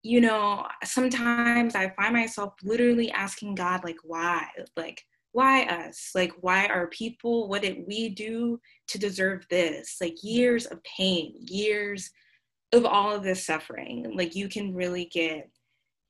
[0.02, 4.46] you know sometimes i find myself literally asking god like why?
[4.76, 5.02] Like
[5.32, 6.10] why us?
[6.14, 7.48] Like why are people?
[7.48, 9.96] What did we do to deserve this?
[10.00, 12.10] Like years of pain years
[12.72, 14.12] of all of this suffering.
[14.16, 15.50] Like you can really get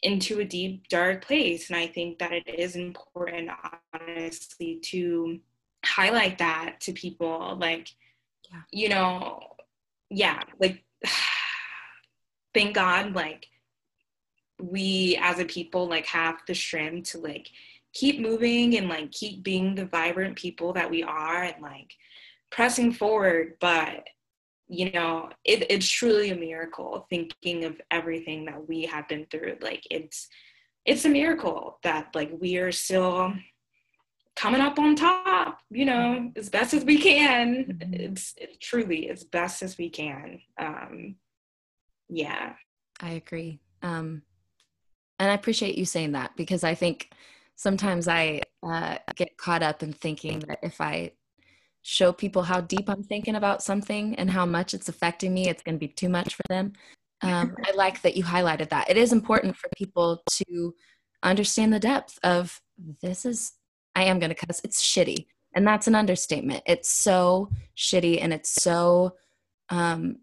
[0.02, 1.70] into a deep dark place.
[1.70, 3.50] And i think that it is important
[3.92, 5.40] honestly to
[5.84, 7.56] highlight that to people.
[7.60, 7.88] Like
[8.50, 8.60] yeah.
[8.72, 9.40] you know
[10.10, 10.84] yeah like
[12.54, 13.46] thank god like
[14.60, 17.48] we as a people like have the strength to like
[17.92, 21.92] keep moving and like keep being the vibrant people that we are and like
[22.50, 24.04] pressing forward but
[24.68, 29.56] you know it, it's truly a miracle thinking of everything that we have been through
[29.60, 30.28] like it's
[30.84, 33.32] it's a miracle that like we are still
[34.38, 37.94] coming up on top you know as best as we can mm-hmm.
[37.94, 41.16] it's, it's truly as best as we can um
[42.08, 42.52] yeah
[43.00, 44.22] i agree um
[45.18, 47.10] and i appreciate you saying that because i think
[47.56, 51.10] sometimes i uh, get caught up in thinking that if i
[51.82, 55.62] show people how deep I'm thinking about something and how much it's affecting me, it's
[55.62, 56.74] going to be too much for them.
[57.22, 58.90] Um, I like that you highlighted that.
[58.90, 60.74] It is important for people to
[61.22, 62.60] understand the depth of
[63.00, 63.52] this is,
[63.98, 65.26] I am going to cuss, it's shitty.
[65.56, 66.62] And that's an understatement.
[66.66, 69.16] It's so shitty and it's so
[69.70, 70.18] um,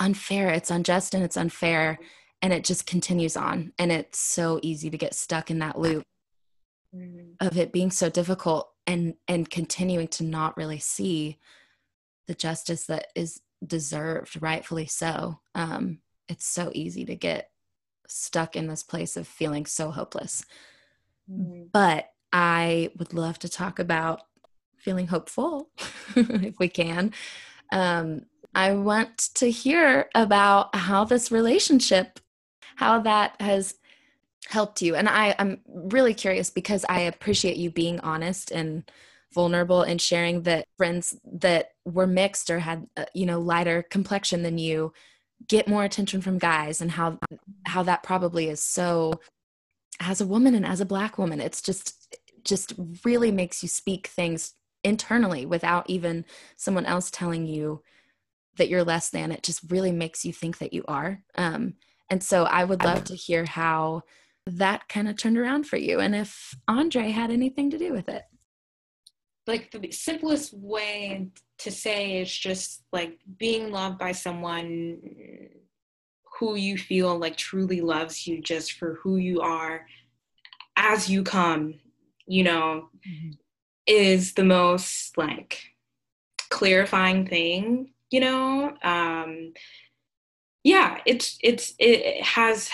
[0.00, 0.48] unfair.
[0.48, 2.00] It's unjust and it's unfair.
[2.42, 3.72] And it just continues on.
[3.78, 6.02] And it's so easy to get stuck in that loop
[6.92, 7.46] mm-hmm.
[7.46, 11.38] of it being so difficult and and continuing to not really see
[12.26, 15.98] the justice that is deserved rightfully so um
[16.28, 17.50] it's so easy to get
[18.06, 20.44] stuck in this place of feeling so hopeless
[21.28, 21.64] mm-hmm.
[21.72, 24.20] but i would love to talk about
[24.76, 25.70] feeling hopeful
[26.16, 27.12] if we can.
[27.72, 32.20] Um i want to hear about how this relationship
[32.76, 33.74] how that has
[34.48, 34.94] helped you.
[34.94, 38.70] And i i'm really curious because i appreciate you being honest and
[39.34, 44.42] vulnerable and sharing that friends that were mixed or had uh, you know lighter complexion
[44.42, 44.92] than you
[45.48, 47.18] get more attention from guys and how
[47.66, 48.62] how that probably is.
[48.62, 49.20] So
[50.00, 51.95] as a woman and as a black woman it's just
[52.46, 52.72] just
[53.04, 56.24] really makes you speak things internally without even
[56.56, 57.82] someone else telling you
[58.56, 59.32] that you're less than.
[59.32, 61.22] It just really makes you think that you are.
[61.34, 61.74] Um,
[62.10, 64.02] and so i would love to hear how
[64.46, 68.08] that kind of turned around for you and if Andre had anything to do with
[68.08, 68.22] it.
[69.46, 74.98] Like the simplest way to say is just like being loved by someone
[76.38, 79.86] who you feel like truly loves you just for who you are
[80.76, 81.74] as you come,
[82.26, 83.30] you know, mm-hmm.
[83.86, 85.60] is the most like
[86.50, 88.76] clarifying thing, you know?
[88.82, 89.52] Um
[90.64, 92.70] yeah, it's it's it has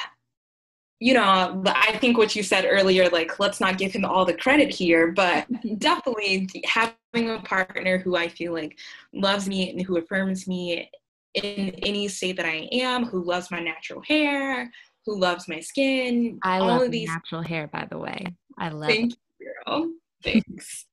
[1.02, 4.34] you know, I think what you said earlier, like, let's not give him all the
[4.34, 5.48] credit here, but
[5.78, 8.78] definitely having a partner who I feel like
[9.12, 10.88] loves me and who affirms me
[11.34, 14.70] in any state that I am, who loves my natural hair,
[15.04, 16.38] who loves my skin.
[16.44, 18.24] I all love of these natural hair, by the way.
[18.56, 19.14] I love Thank
[20.22, 20.86] Thanks.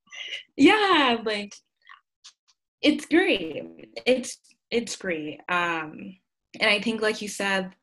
[0.57, 1.53] yeah, like
[2.81, 3.63] it's great.
[4.05, 4.37] It's
[4.71, 5.39] it's great.
[5.49, 6.17] Um
[6.59, 7.75] and I think like you said,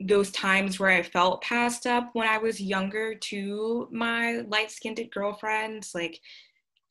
[0.00, 5.00] those times where I felt passed up when I was younger to my light skinned
[5.12, 5.92] girlfriends.
[5.94, 6.20] Like,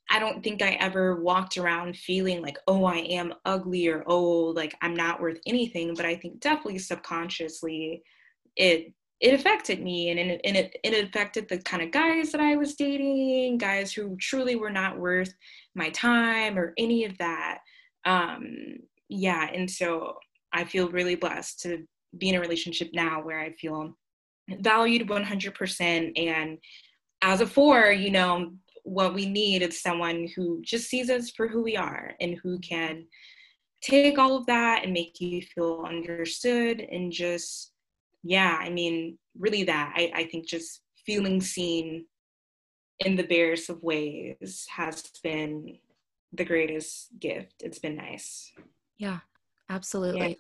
[0.10, 4.54] I don't think I ever walked around feeling like, oh, I am ugly or oh,
[4.56, 5.94] like I'm not worth anything.
[5.96, 8.04] But I think definitely subconsciously
[8.56, 8.94] it
[9.24, 12.58] it affected me and it, and it, it affected the kind of guys that I
[12.58, 15.34] was dating, guys who truly were not worth
[15.76, 17.60] my time or any of that.
[18.04, 20.18] Um, yeah, and so
[20.52, 23.98] I feel really blessed to be in a relationship now where I feel
[24.60, 26.20] valued 100%.
[26.20, 26.58] And
[27.22, 28.52] as a four, you know,
[28.84, 32.60] what we need is someone who just sees us for who we are and who
[32.60, 33.06] can
[33.82, 37.73] take all of that and make you feel understood and just,
[38.24, 39.94] yeah, I mean, really that.
[39.96, 42.06] I, I think just feeling seen
[43.00, 45.78] in the barest of ways has been
[46.32, 47.56] the greatest gift.
[47.64, 48.52] It's been nice.
[48.98, 49.20] Yeah,
[49.70, 50.30] absolutely.
[50.30, 50.36] Yeah.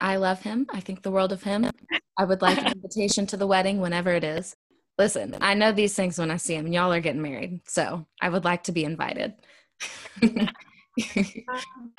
[0.00, 0.66] I love him.
[0.70, 1.70] I think the world of him.
[2.18, 4.54] I would like an invitation to the wedding whenever it is.
[4.98, 6.66] Listen, I know these things when I see him.
[6.66, 9.34] Y'all are getting married, so I would like to be invited.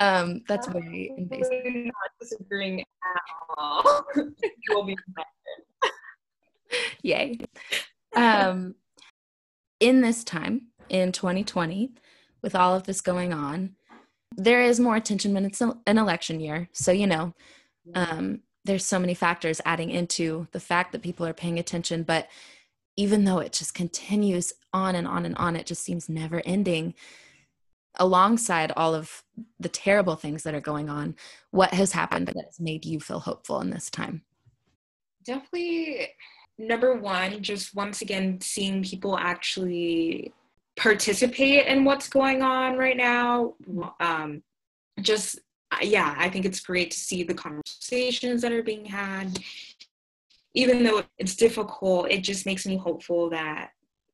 [0.00, 1.64] um, that's very invasive.
[1.64, 3.22] Not disagreeing at
[3.56, 4.04] all.
[4.16, 4.34] you
[4.70, 5.94] will be invited.
[7.02, 7.38] Yay.
[8.14, 8.74] Um,
[9.80, 11.92] in this time in 2020,
[12.42, 13.76] with all of this going on,
[14.36, 16.68] there is more attention when it's an election year.
[16.72, 17.34] So you know,
[17.94, 22.28] um, there's so many factors adding into the fact that people are paying attention but
[22.96, 26.94] even though it just continues on and on and on it just seems never ending
[27.98, 29.22] alongside all of
[29.58, 31.14] the terrible things that are going on
[31.50, 34.22] what has happened that has made you feel hopeful in this time
[35.24, 36.08] definitely
[36.58, 40.32] number one just once again seeing people actually
[40.76, 43.54] participate in what's going on right now
[44.00, 44.42] um,
[45.00, 45.38] just
[45.82, 49.38] yeah, I think it's great to see the conversations that are being had.
[50.54, 53.70] Even though it's difficult, it just makes me hopeful that,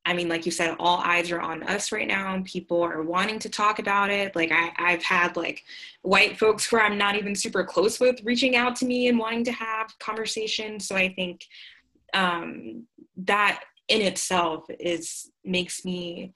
[0.07, 3.02] I mean, like you said, all eyes are on us right now and people are
[3.02, 4.36] wanting to talk about it.
[4.36, 5.64] Like, I, I've had like
[6.02, 9.44] white folks who I'm not even super close with reaching out to me and wanting
[9.44, 10.86] to have conversations.
[10.86, 11.46] So I think
[12.12, 12.86] um,
[13.16, 16.32] that in itself is makes me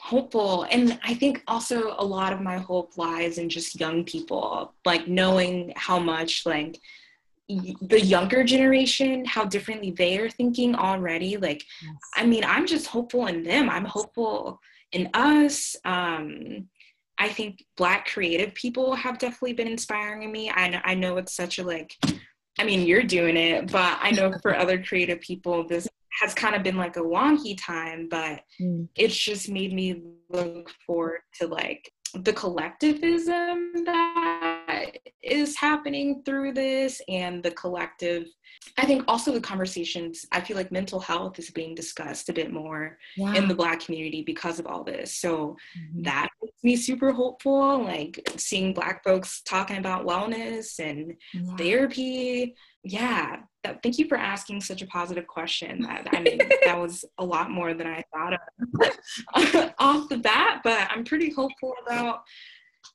[0.00, 4.74] hopeful and i think also a lot of my hope lies in just young people
[4.84, 6.78] like knowing how much like
[7.48, 11.94] the younger generation how differently they are thinking already like yes.
[12.16, 14.58] i mean i'm just hopeful in them i'm hopeful
[14.92, 16.66] in us um
[17.18, 20.50] I think Black creative people have definitely been inspiring me.
[20.50, 21.94] I know, I know it's such a like,
[22.58, 25.88] I mean, you're doing it, but I know for other creative people, this
[26.20, 28.88] has kind of been like a wonky time, but mm.
[28.96, 34.45] it's just made me look forward to like the collectivism that
[35.26, 38.26] is happening through this and the collective
[38.78, 42.52] i think also the conversations i feel like mental health is being discussed a bit
[42.52, 43.34] more yeah.
[43.34, 46.02] in the black community because of all this so mm-hmm.
[46.02, 51.56] that makes me super hopeful like seeing black folks talking about wellness and yeah.
[51.56, 56.78] therapy yeah that, thank you for asking such a positive question that, i mean that
[56.78, 61.74] was a lot more than i thought of off the bat but i'm pretty hopeful
[61.86, 62.22] about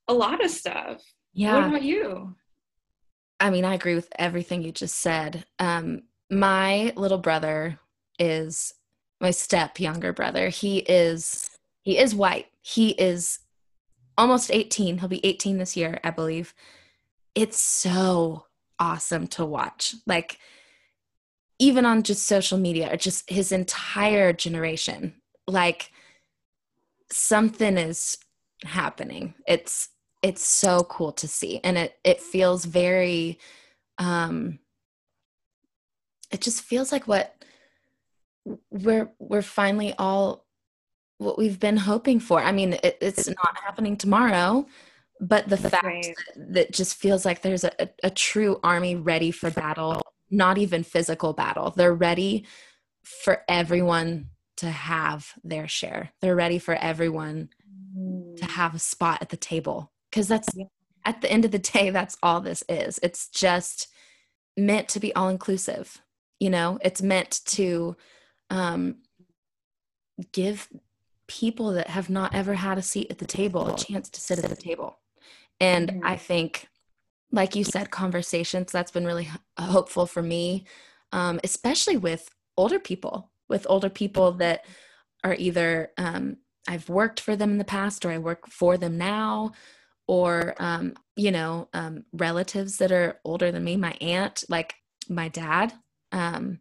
[0.07, 1.01] a lot of stuff
[1.33, 1.55] yeah.
[1.55, 2.35] what about you?
[3.39, 5.45] I mean i agree with everything you just said.
[5.59, 7.79] Um my little brother
[8.19, 8.73] is
[9.19, 10.49] my step younger brother.
[10.49, 11.49] He is
[11.81, 12.47] he is white.
[12.61, 13.39] He is
[14.17, 16.53] almost 18 he'll be 18 this year i believe.
[17.33, 18.45] It's so
[18.81, 19.95] awesome to watch.
[20.05, 20.39] Like,
[21.59, 25.13] even on just social media, or just his entire generation,
[25.47, 25.91] like,
[27.11, 28.17] something is
[28.65, 29.35] happening.
[29.47, 29.89] It's
[30.21, 33.39] it's so cool to see and it it feels very
[33.97, 34.59] um
[36.31, 37.35] it just feels like what
[38.69, 40.45] we're we're finally all
[41.17, 42.41] what we've been hoping for.
[42.41, 44.65] I mean, it, it's not happening tomorrow,
[45.21, 46.15] but the That's fact right.
[46.35, 50.01] that, that, just feels like there's a, a, true army ready for battle
[50.31, 52.45] not even physical battle they're ready
[53.03, 57.49] for everyone to have their share they're ready for everyone
[58.37, 58.49] to mm.
[58.51, 60.49] have a spot at the table because that's
[61.05, 62.99] at the end of the day that's all this is.
[63.01, 63.87] It's just
[64.55, 66.01] meant to be all inclusive
[66.41, 66.79] you know?
[66.81, 67.95] It's meant to
[68.49, 68.95] um,
[70.33, 70.67] give
[71.27, 74.39] people that have not ever had a seat at the table a chance to sit
[74.43, 74.97] at the table.
[75.61, 76.05] And mm-hmm.
[76.05, 76.67] I think,
[77.31, 80.65] like you said, conversations, that's been really hopeful for me,
[81.13, 84.65] um, especially with older people, with older people that
[85.23, 86.37] are either um,
[86.67, 89.51] I've worked for them in the past or I work for them now,
[90.07, 94.75] or, um, you know, um, relatives that are older than me, my aunt, like
[95.09, 95.73] my dad.
[96.11, 96.59] Um,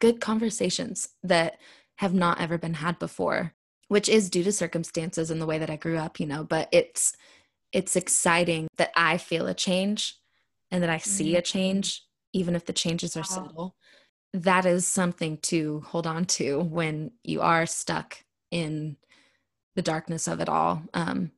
[0.00, 1.58] good conversations that
[1.96, 3.54] have not ever been had before
[3.92, 6.66] which is due to circumstances and the way that I grew up, you know, but
[6.72, 7.14] it's
[7.72, 10.16] it's exciting that I feel a change
[10.70, 11.36] and that I see mm-hmm.
[11.36, 12.02] a change,
[12.32, 13.76] even if the changes are subtle.
[14.32, 18.16] That is something to hold on to when you are stuck
[18.50, 18.96] in
[19.76, 20.82] the darkness of it all.
[20.94, 21.32] Um,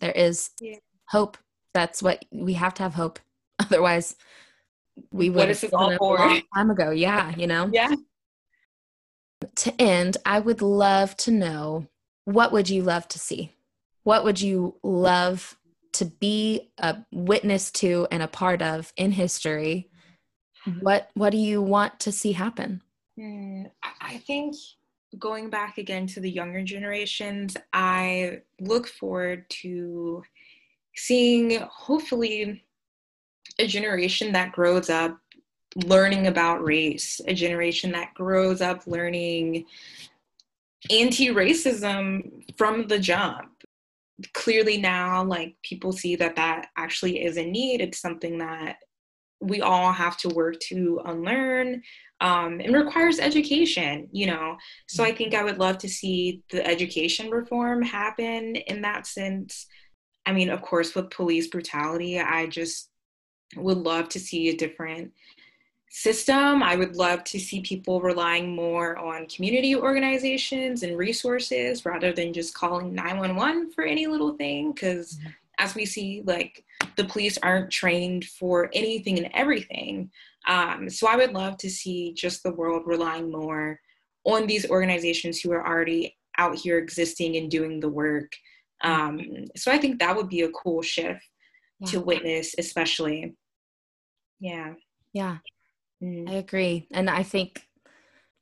[0.00, 0.76] there is yeah.
[1.08, 1.36] hope.
[1.74, 3.18] That's what we have to have hope.
[3.58, 4.16] Otherwise,
[5.12, 6.90] we would have all a long time ago.
[6.90, 7.70] Yeah, you know.
[7.72, 7.94] Yeah.
[9.54, 11.86] To end, I would love to know
[12.24, 13.52] what would you love to see?
[14.02, 15.56] What would you love
[15.92, 19.88] to be a witness to and a part of in history
[20.80, 22.82] what what do you want to see happen
[23.16, 23.64] hmm,
[24.00, 24.54] i think
[25.18, 30.22] going back again to the younger generations i look forward to
[30.94, 32.62] seeing hopefully
[33.58, 35.18] a generation that grows up
[35.86, 39.64] learning about race a generation that grows up learning
[40.90, 43.50] anti-racism from the jump.
[44.34, 47.80] Clearly now like people see that that actually is a need.
[47.80, 48.78] It's something that
[49.40, 51.82] we all have to work to unlearn
[52.20, 54.56] um, and requires education you know
[54.88, 59.66] so i think i would love to see the education reform happen in that sense
[60.26, 62.90] i mean of course with police brutality i just
[63.56, 65.12] would love to see a different
[65.90, 66.62] system.
[66.62, 72.32] I would love to see people relying more on community organizations and resources rather than
[72.32, 74.72] just calling 911 for any little thing.
[74.72, 75.28] Because mm-hmm.
[75.58, 76.64] As we see, like
[76.96, 80.10] the police aren't trained for anything and everything.
[80.46, 83.78] Um, so I would love to see just the world relying more
[84.24, 88.32] on these organizations who are already out here existing and doing the work.
[88.82, 89.20] Um,
[89.56, 91.22] so I think that would be a cool shift
[91.80, 91.88] yeah.
[91.90, 93.34] to witness, especially.
[94.40, 94.74] Yeah.
[95.12, 95.38] Yeah.
[96.02, 96.30] Mm.
[96.30, 96.86] I agree.
[96.92, 97.62] And I think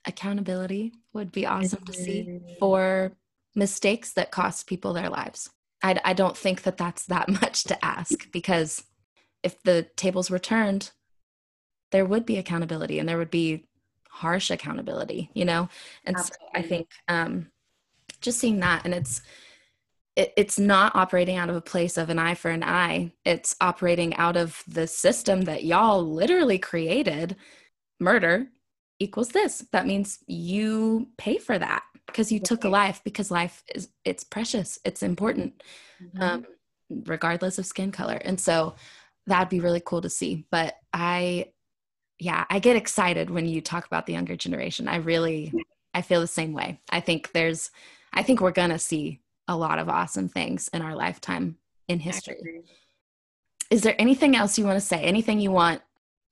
[0.06, 2.54] accountability would be awesome to see mm-hmm.
[2.58, 3.12] for
[3.54, 5.50] mistakes that cost people their lives.
[5.86, 8.82] I, I don't think that that's that much to ask because
[9.42, 10.90] if the tables were turned,
[11.92, 13.68] there would be accountability and there would be
[14.10, 15.68] harsh accountability, you know?
[16.04, 17.50] And so I think um,
[18.20, 19.22] just seeing that, and it's,
[20.16, 23.12] it, it's not operating out of a place of an eye for an eye.
[23.24, 27.36] It's operating out of the system that y'all literally created.
[28.00, 28.48] Murder
[28.98, 29.64] equals this.
[29.72, 34.24] That means you pay for that because you took a life because life is it's
[34.24, 34.78] precious.
[34.84, 35.62] It's important.
[36.02, 36.22] Mm-hmm.
[36.22, 36.46] Um,
[36.90, 38.14] regardless of skin color.
[38.24, 38.76] And so
[39.26, 40.46] that'd be really cool to see.
[40.50, 41.52] But I,
[42.18, 44.88] yeah, I get excited when you talk about the younger generation.
[44.88, 45.52] I really,
[45.94, 46.80] I feel the same way.
[46.90, 47.70] I think there's,
[48.12, 51.56] I think we're going to see a lot of awesome things in our lifetime
[51.88, 52.62] in history.
[53.70, 55.02] Is there anything else you want to say?
[55.02, 55.82] Anything you want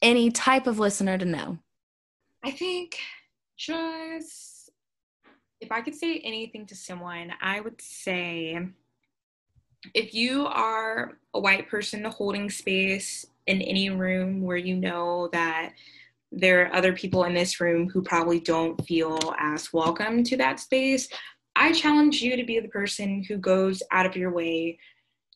[0.02, 1.58] any type of listener to know?
[2.44, 2.98] I think
[3.56, 4.68] just
[5.62, 8.68] if I could say anything to someone, I would say
[9.94, 15.72] if you are a white person holding space in any room where you know that
[16.32, 20.60] there are other people in this room who probably don't feel as welcome to that
[20.60, 21.08] space,
[21.56, 24.78] I challenge you to be the person who goes out of your way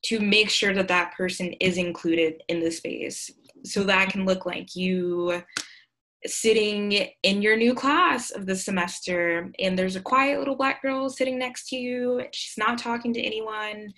[0.02, 3.30] to make sure that that person is included in the space.
[3.64, 5.42] So that can look like you
[6.26, 11.08] sitting in your new class of the semester and there's a quiet little black girl
[11.08, 12.22] sitting next to you.
[12.32, 13.92] She's not talking to anyone.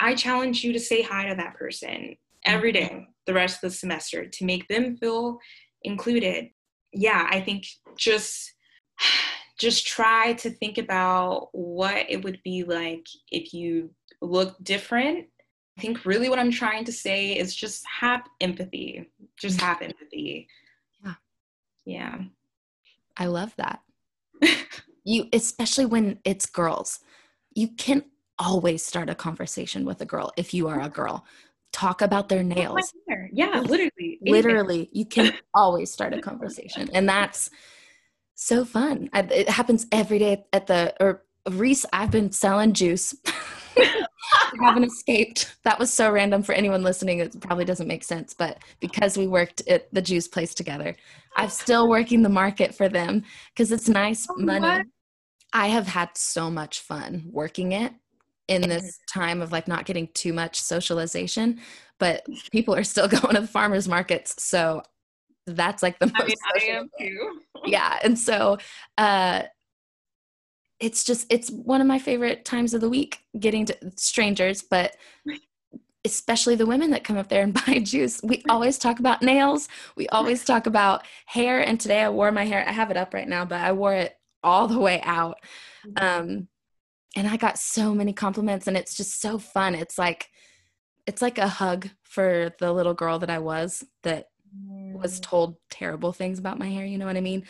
[0.00, 3.76] I challenge you to say hi to that person every day the rest of the
[3.76, 5.38] semester to make them feel
[5.82, 6.48] included.
[6.92, 8.52] Yeah, I think just
[9.58, 13.90] just try to think about what it would be like if you
[14.20, 15.26] look different.
[15.78, 19.08] I think really what I'm trying to say is just have empathy.
[19.38, 20.48] Just have empathy.
[21.84, 22.18] Yeah.
[23.16, 23.80] I love that.
[25.04, 27.00] you especially when it's girls.
[27.54, 28.04] You can
[28.38, 31.24] always start a conversation with a girl if you are a girl.
[31.72, 32.92] Talk about their nails.
[33.32, 34.18] Yeah, literally.
[34.22, 36.88] Literally, you can always start a conversation.
[36.92, 37.50] And that's
[38.34, 39.10] so fun.
[39.12, 41.84] It happens every day at the or Reese.
[41.92, 43.14] I've been selling juice.
[44.60, 45.56] haven't escaped.
[45.64, 47.18] That was so random for anyone listening.
[47.18, 50.96] It probably doesn't make sense, but because we worked at the juice place together,
[51.36, 54.60] I'm still working the market for them because it's nice oh, money.
[54.60, 54.86] What?
[55.52, 57.92] I have had so much fun working it
[58.48, 61.60] in this time of like not getting too much socialization,
[61.98, 64.42] but people are still going to the farmers markets.
[64.42, 64.82] So
[65.46, 66.20] that's like the most.
[66.20, 67.40] I, mean, I am too.
[67.66, 68.58] yeah, and so
[68.98, 69.42] uh,
[70.80, 74.96] it's just it's one of my favorite times of the week getting to strangers, but
[76.04, 78.20] especially the women that come up there and buy juice.
[78.22, 79.68] We always talk about nails.
[79.96, 81.60] We always talk about hair.
[81.60, 82.64] And today I wore my hair.
[82.66, 85.38] I have it up right now, but I wore it all the way out.
[85.86, 86.04] Mm-hmm.
[86.04, 86.48] Um,
[87.16, 89.76] and I got so many compliments, and it's just so fun.
[89.76, 90.30] It's like
[91.06, 94.28] it's like a hug for the little girl that I was that
[94.92, 95.22] was mm.
[95.22, 96.84] told terrible things about my hair.
[96.84, 97.44] You know what I mean?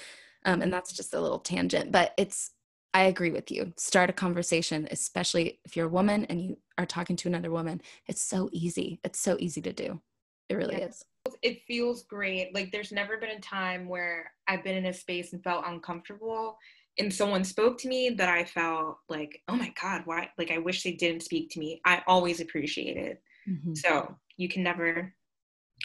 [0.44, 2.50] Um, and that's just a little tangent, but it's,
[2.94, 3.72] I agree with you.
[3.76, 7.82] Start a conversation, especially if you're a woman and you are talking to another woman.
[8.06, 9.00] It's so easy.
[9.04, 10.00] It's so easy to do.
[10.48, 10.86] It really yeah.
[10.86, 11.04] is.
[11.42, 12.54] It feels great.
[12.54, 16.56] Like there's never been a time where I've been in a space and felt uncomfortable
[16.98, 20.30] and someone spoke to me that I felt like, oh my God, why?
[20.38, 21.80] Like I wish they didn't speak to me.
[21.84, 23.22] I always appreciate it.
[23.48, 23.74] Mm-hmm.
[23.74, 25.12] So you can never,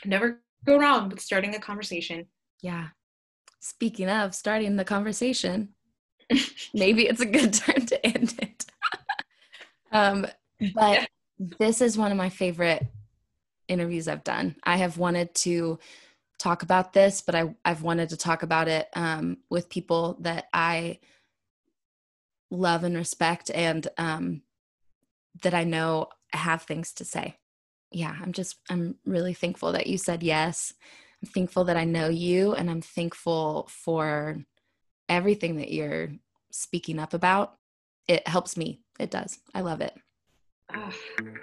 [0.05, 2.27] never go wrong with starting a conversation.
[2.61, 2.89] Yeah.
[3.59, 5.69] Speaking of starting the conversation,
[6.73, 8.65] maybe it's a good time to end it.
[9.91, 10.27] um,
[10.73, 11.07] but
[11.37, 12.85] this is one of my favorite
[13.67, 14.55] interviews I've done.
[14.63, 15.79] I have wanted to
[16.37, 20.47] talk about this, but I, I've wanted to talk about it um, with people that
[20.53, 20.99] I
[22.51, 24.41] love and respect and um,
[25.43, 27.37] that I know have things to say
[27.91, 30.73] yeah, I'm just, I'm really thankful that you said yes.
[31.21, 34.43] I'm thankful that I know you, and I'm thankful for
[35.09, 36.09] everything that you're
[36.51, 37.55] speaking up about.
[38.07, 38.79] It helps me.
[38.99, 39.39] It does.
[39.53, 39.93] I love it.
[40.73, 40.93] Oh,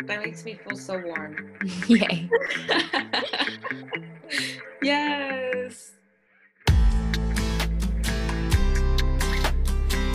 [0.05, 1.53] that makes me feel so warm.
[1.89, 2.31] Yay.
[4.83, 5.93] yes.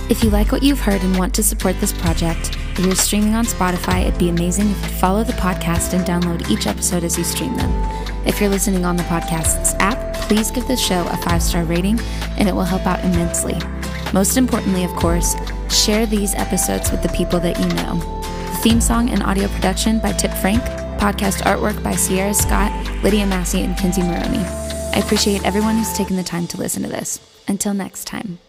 [0.09, 3.33] If you like what you've heard and want to support this project, if you're streaming
[3.33, 7.17] on Spotify, it'd be amazing if you'd follow the podcast and download each episode as
[7.17, 7.71] you stream them.
[8.25, 11.99] If you're listening on the podcast's app, please give this show a five star rating,
[12.37, 13.57] and it will help out immensely.
[14.13, 15.35] Most importantly, of course,
[15.69, 17.95] share these episodes with the people that you know.
[18.53, 20.63] The theme song and audio production by Tip Frank,
[21.01, 22.71] podcast artwork by Sierra Scott,
[23.03, 24.45] Lydia Massey, and Kinsey Maroney.
[24.95, 27.19] I appreciate everyone who's taken the time to listen to this.
[27.49, 28.39] Until next time.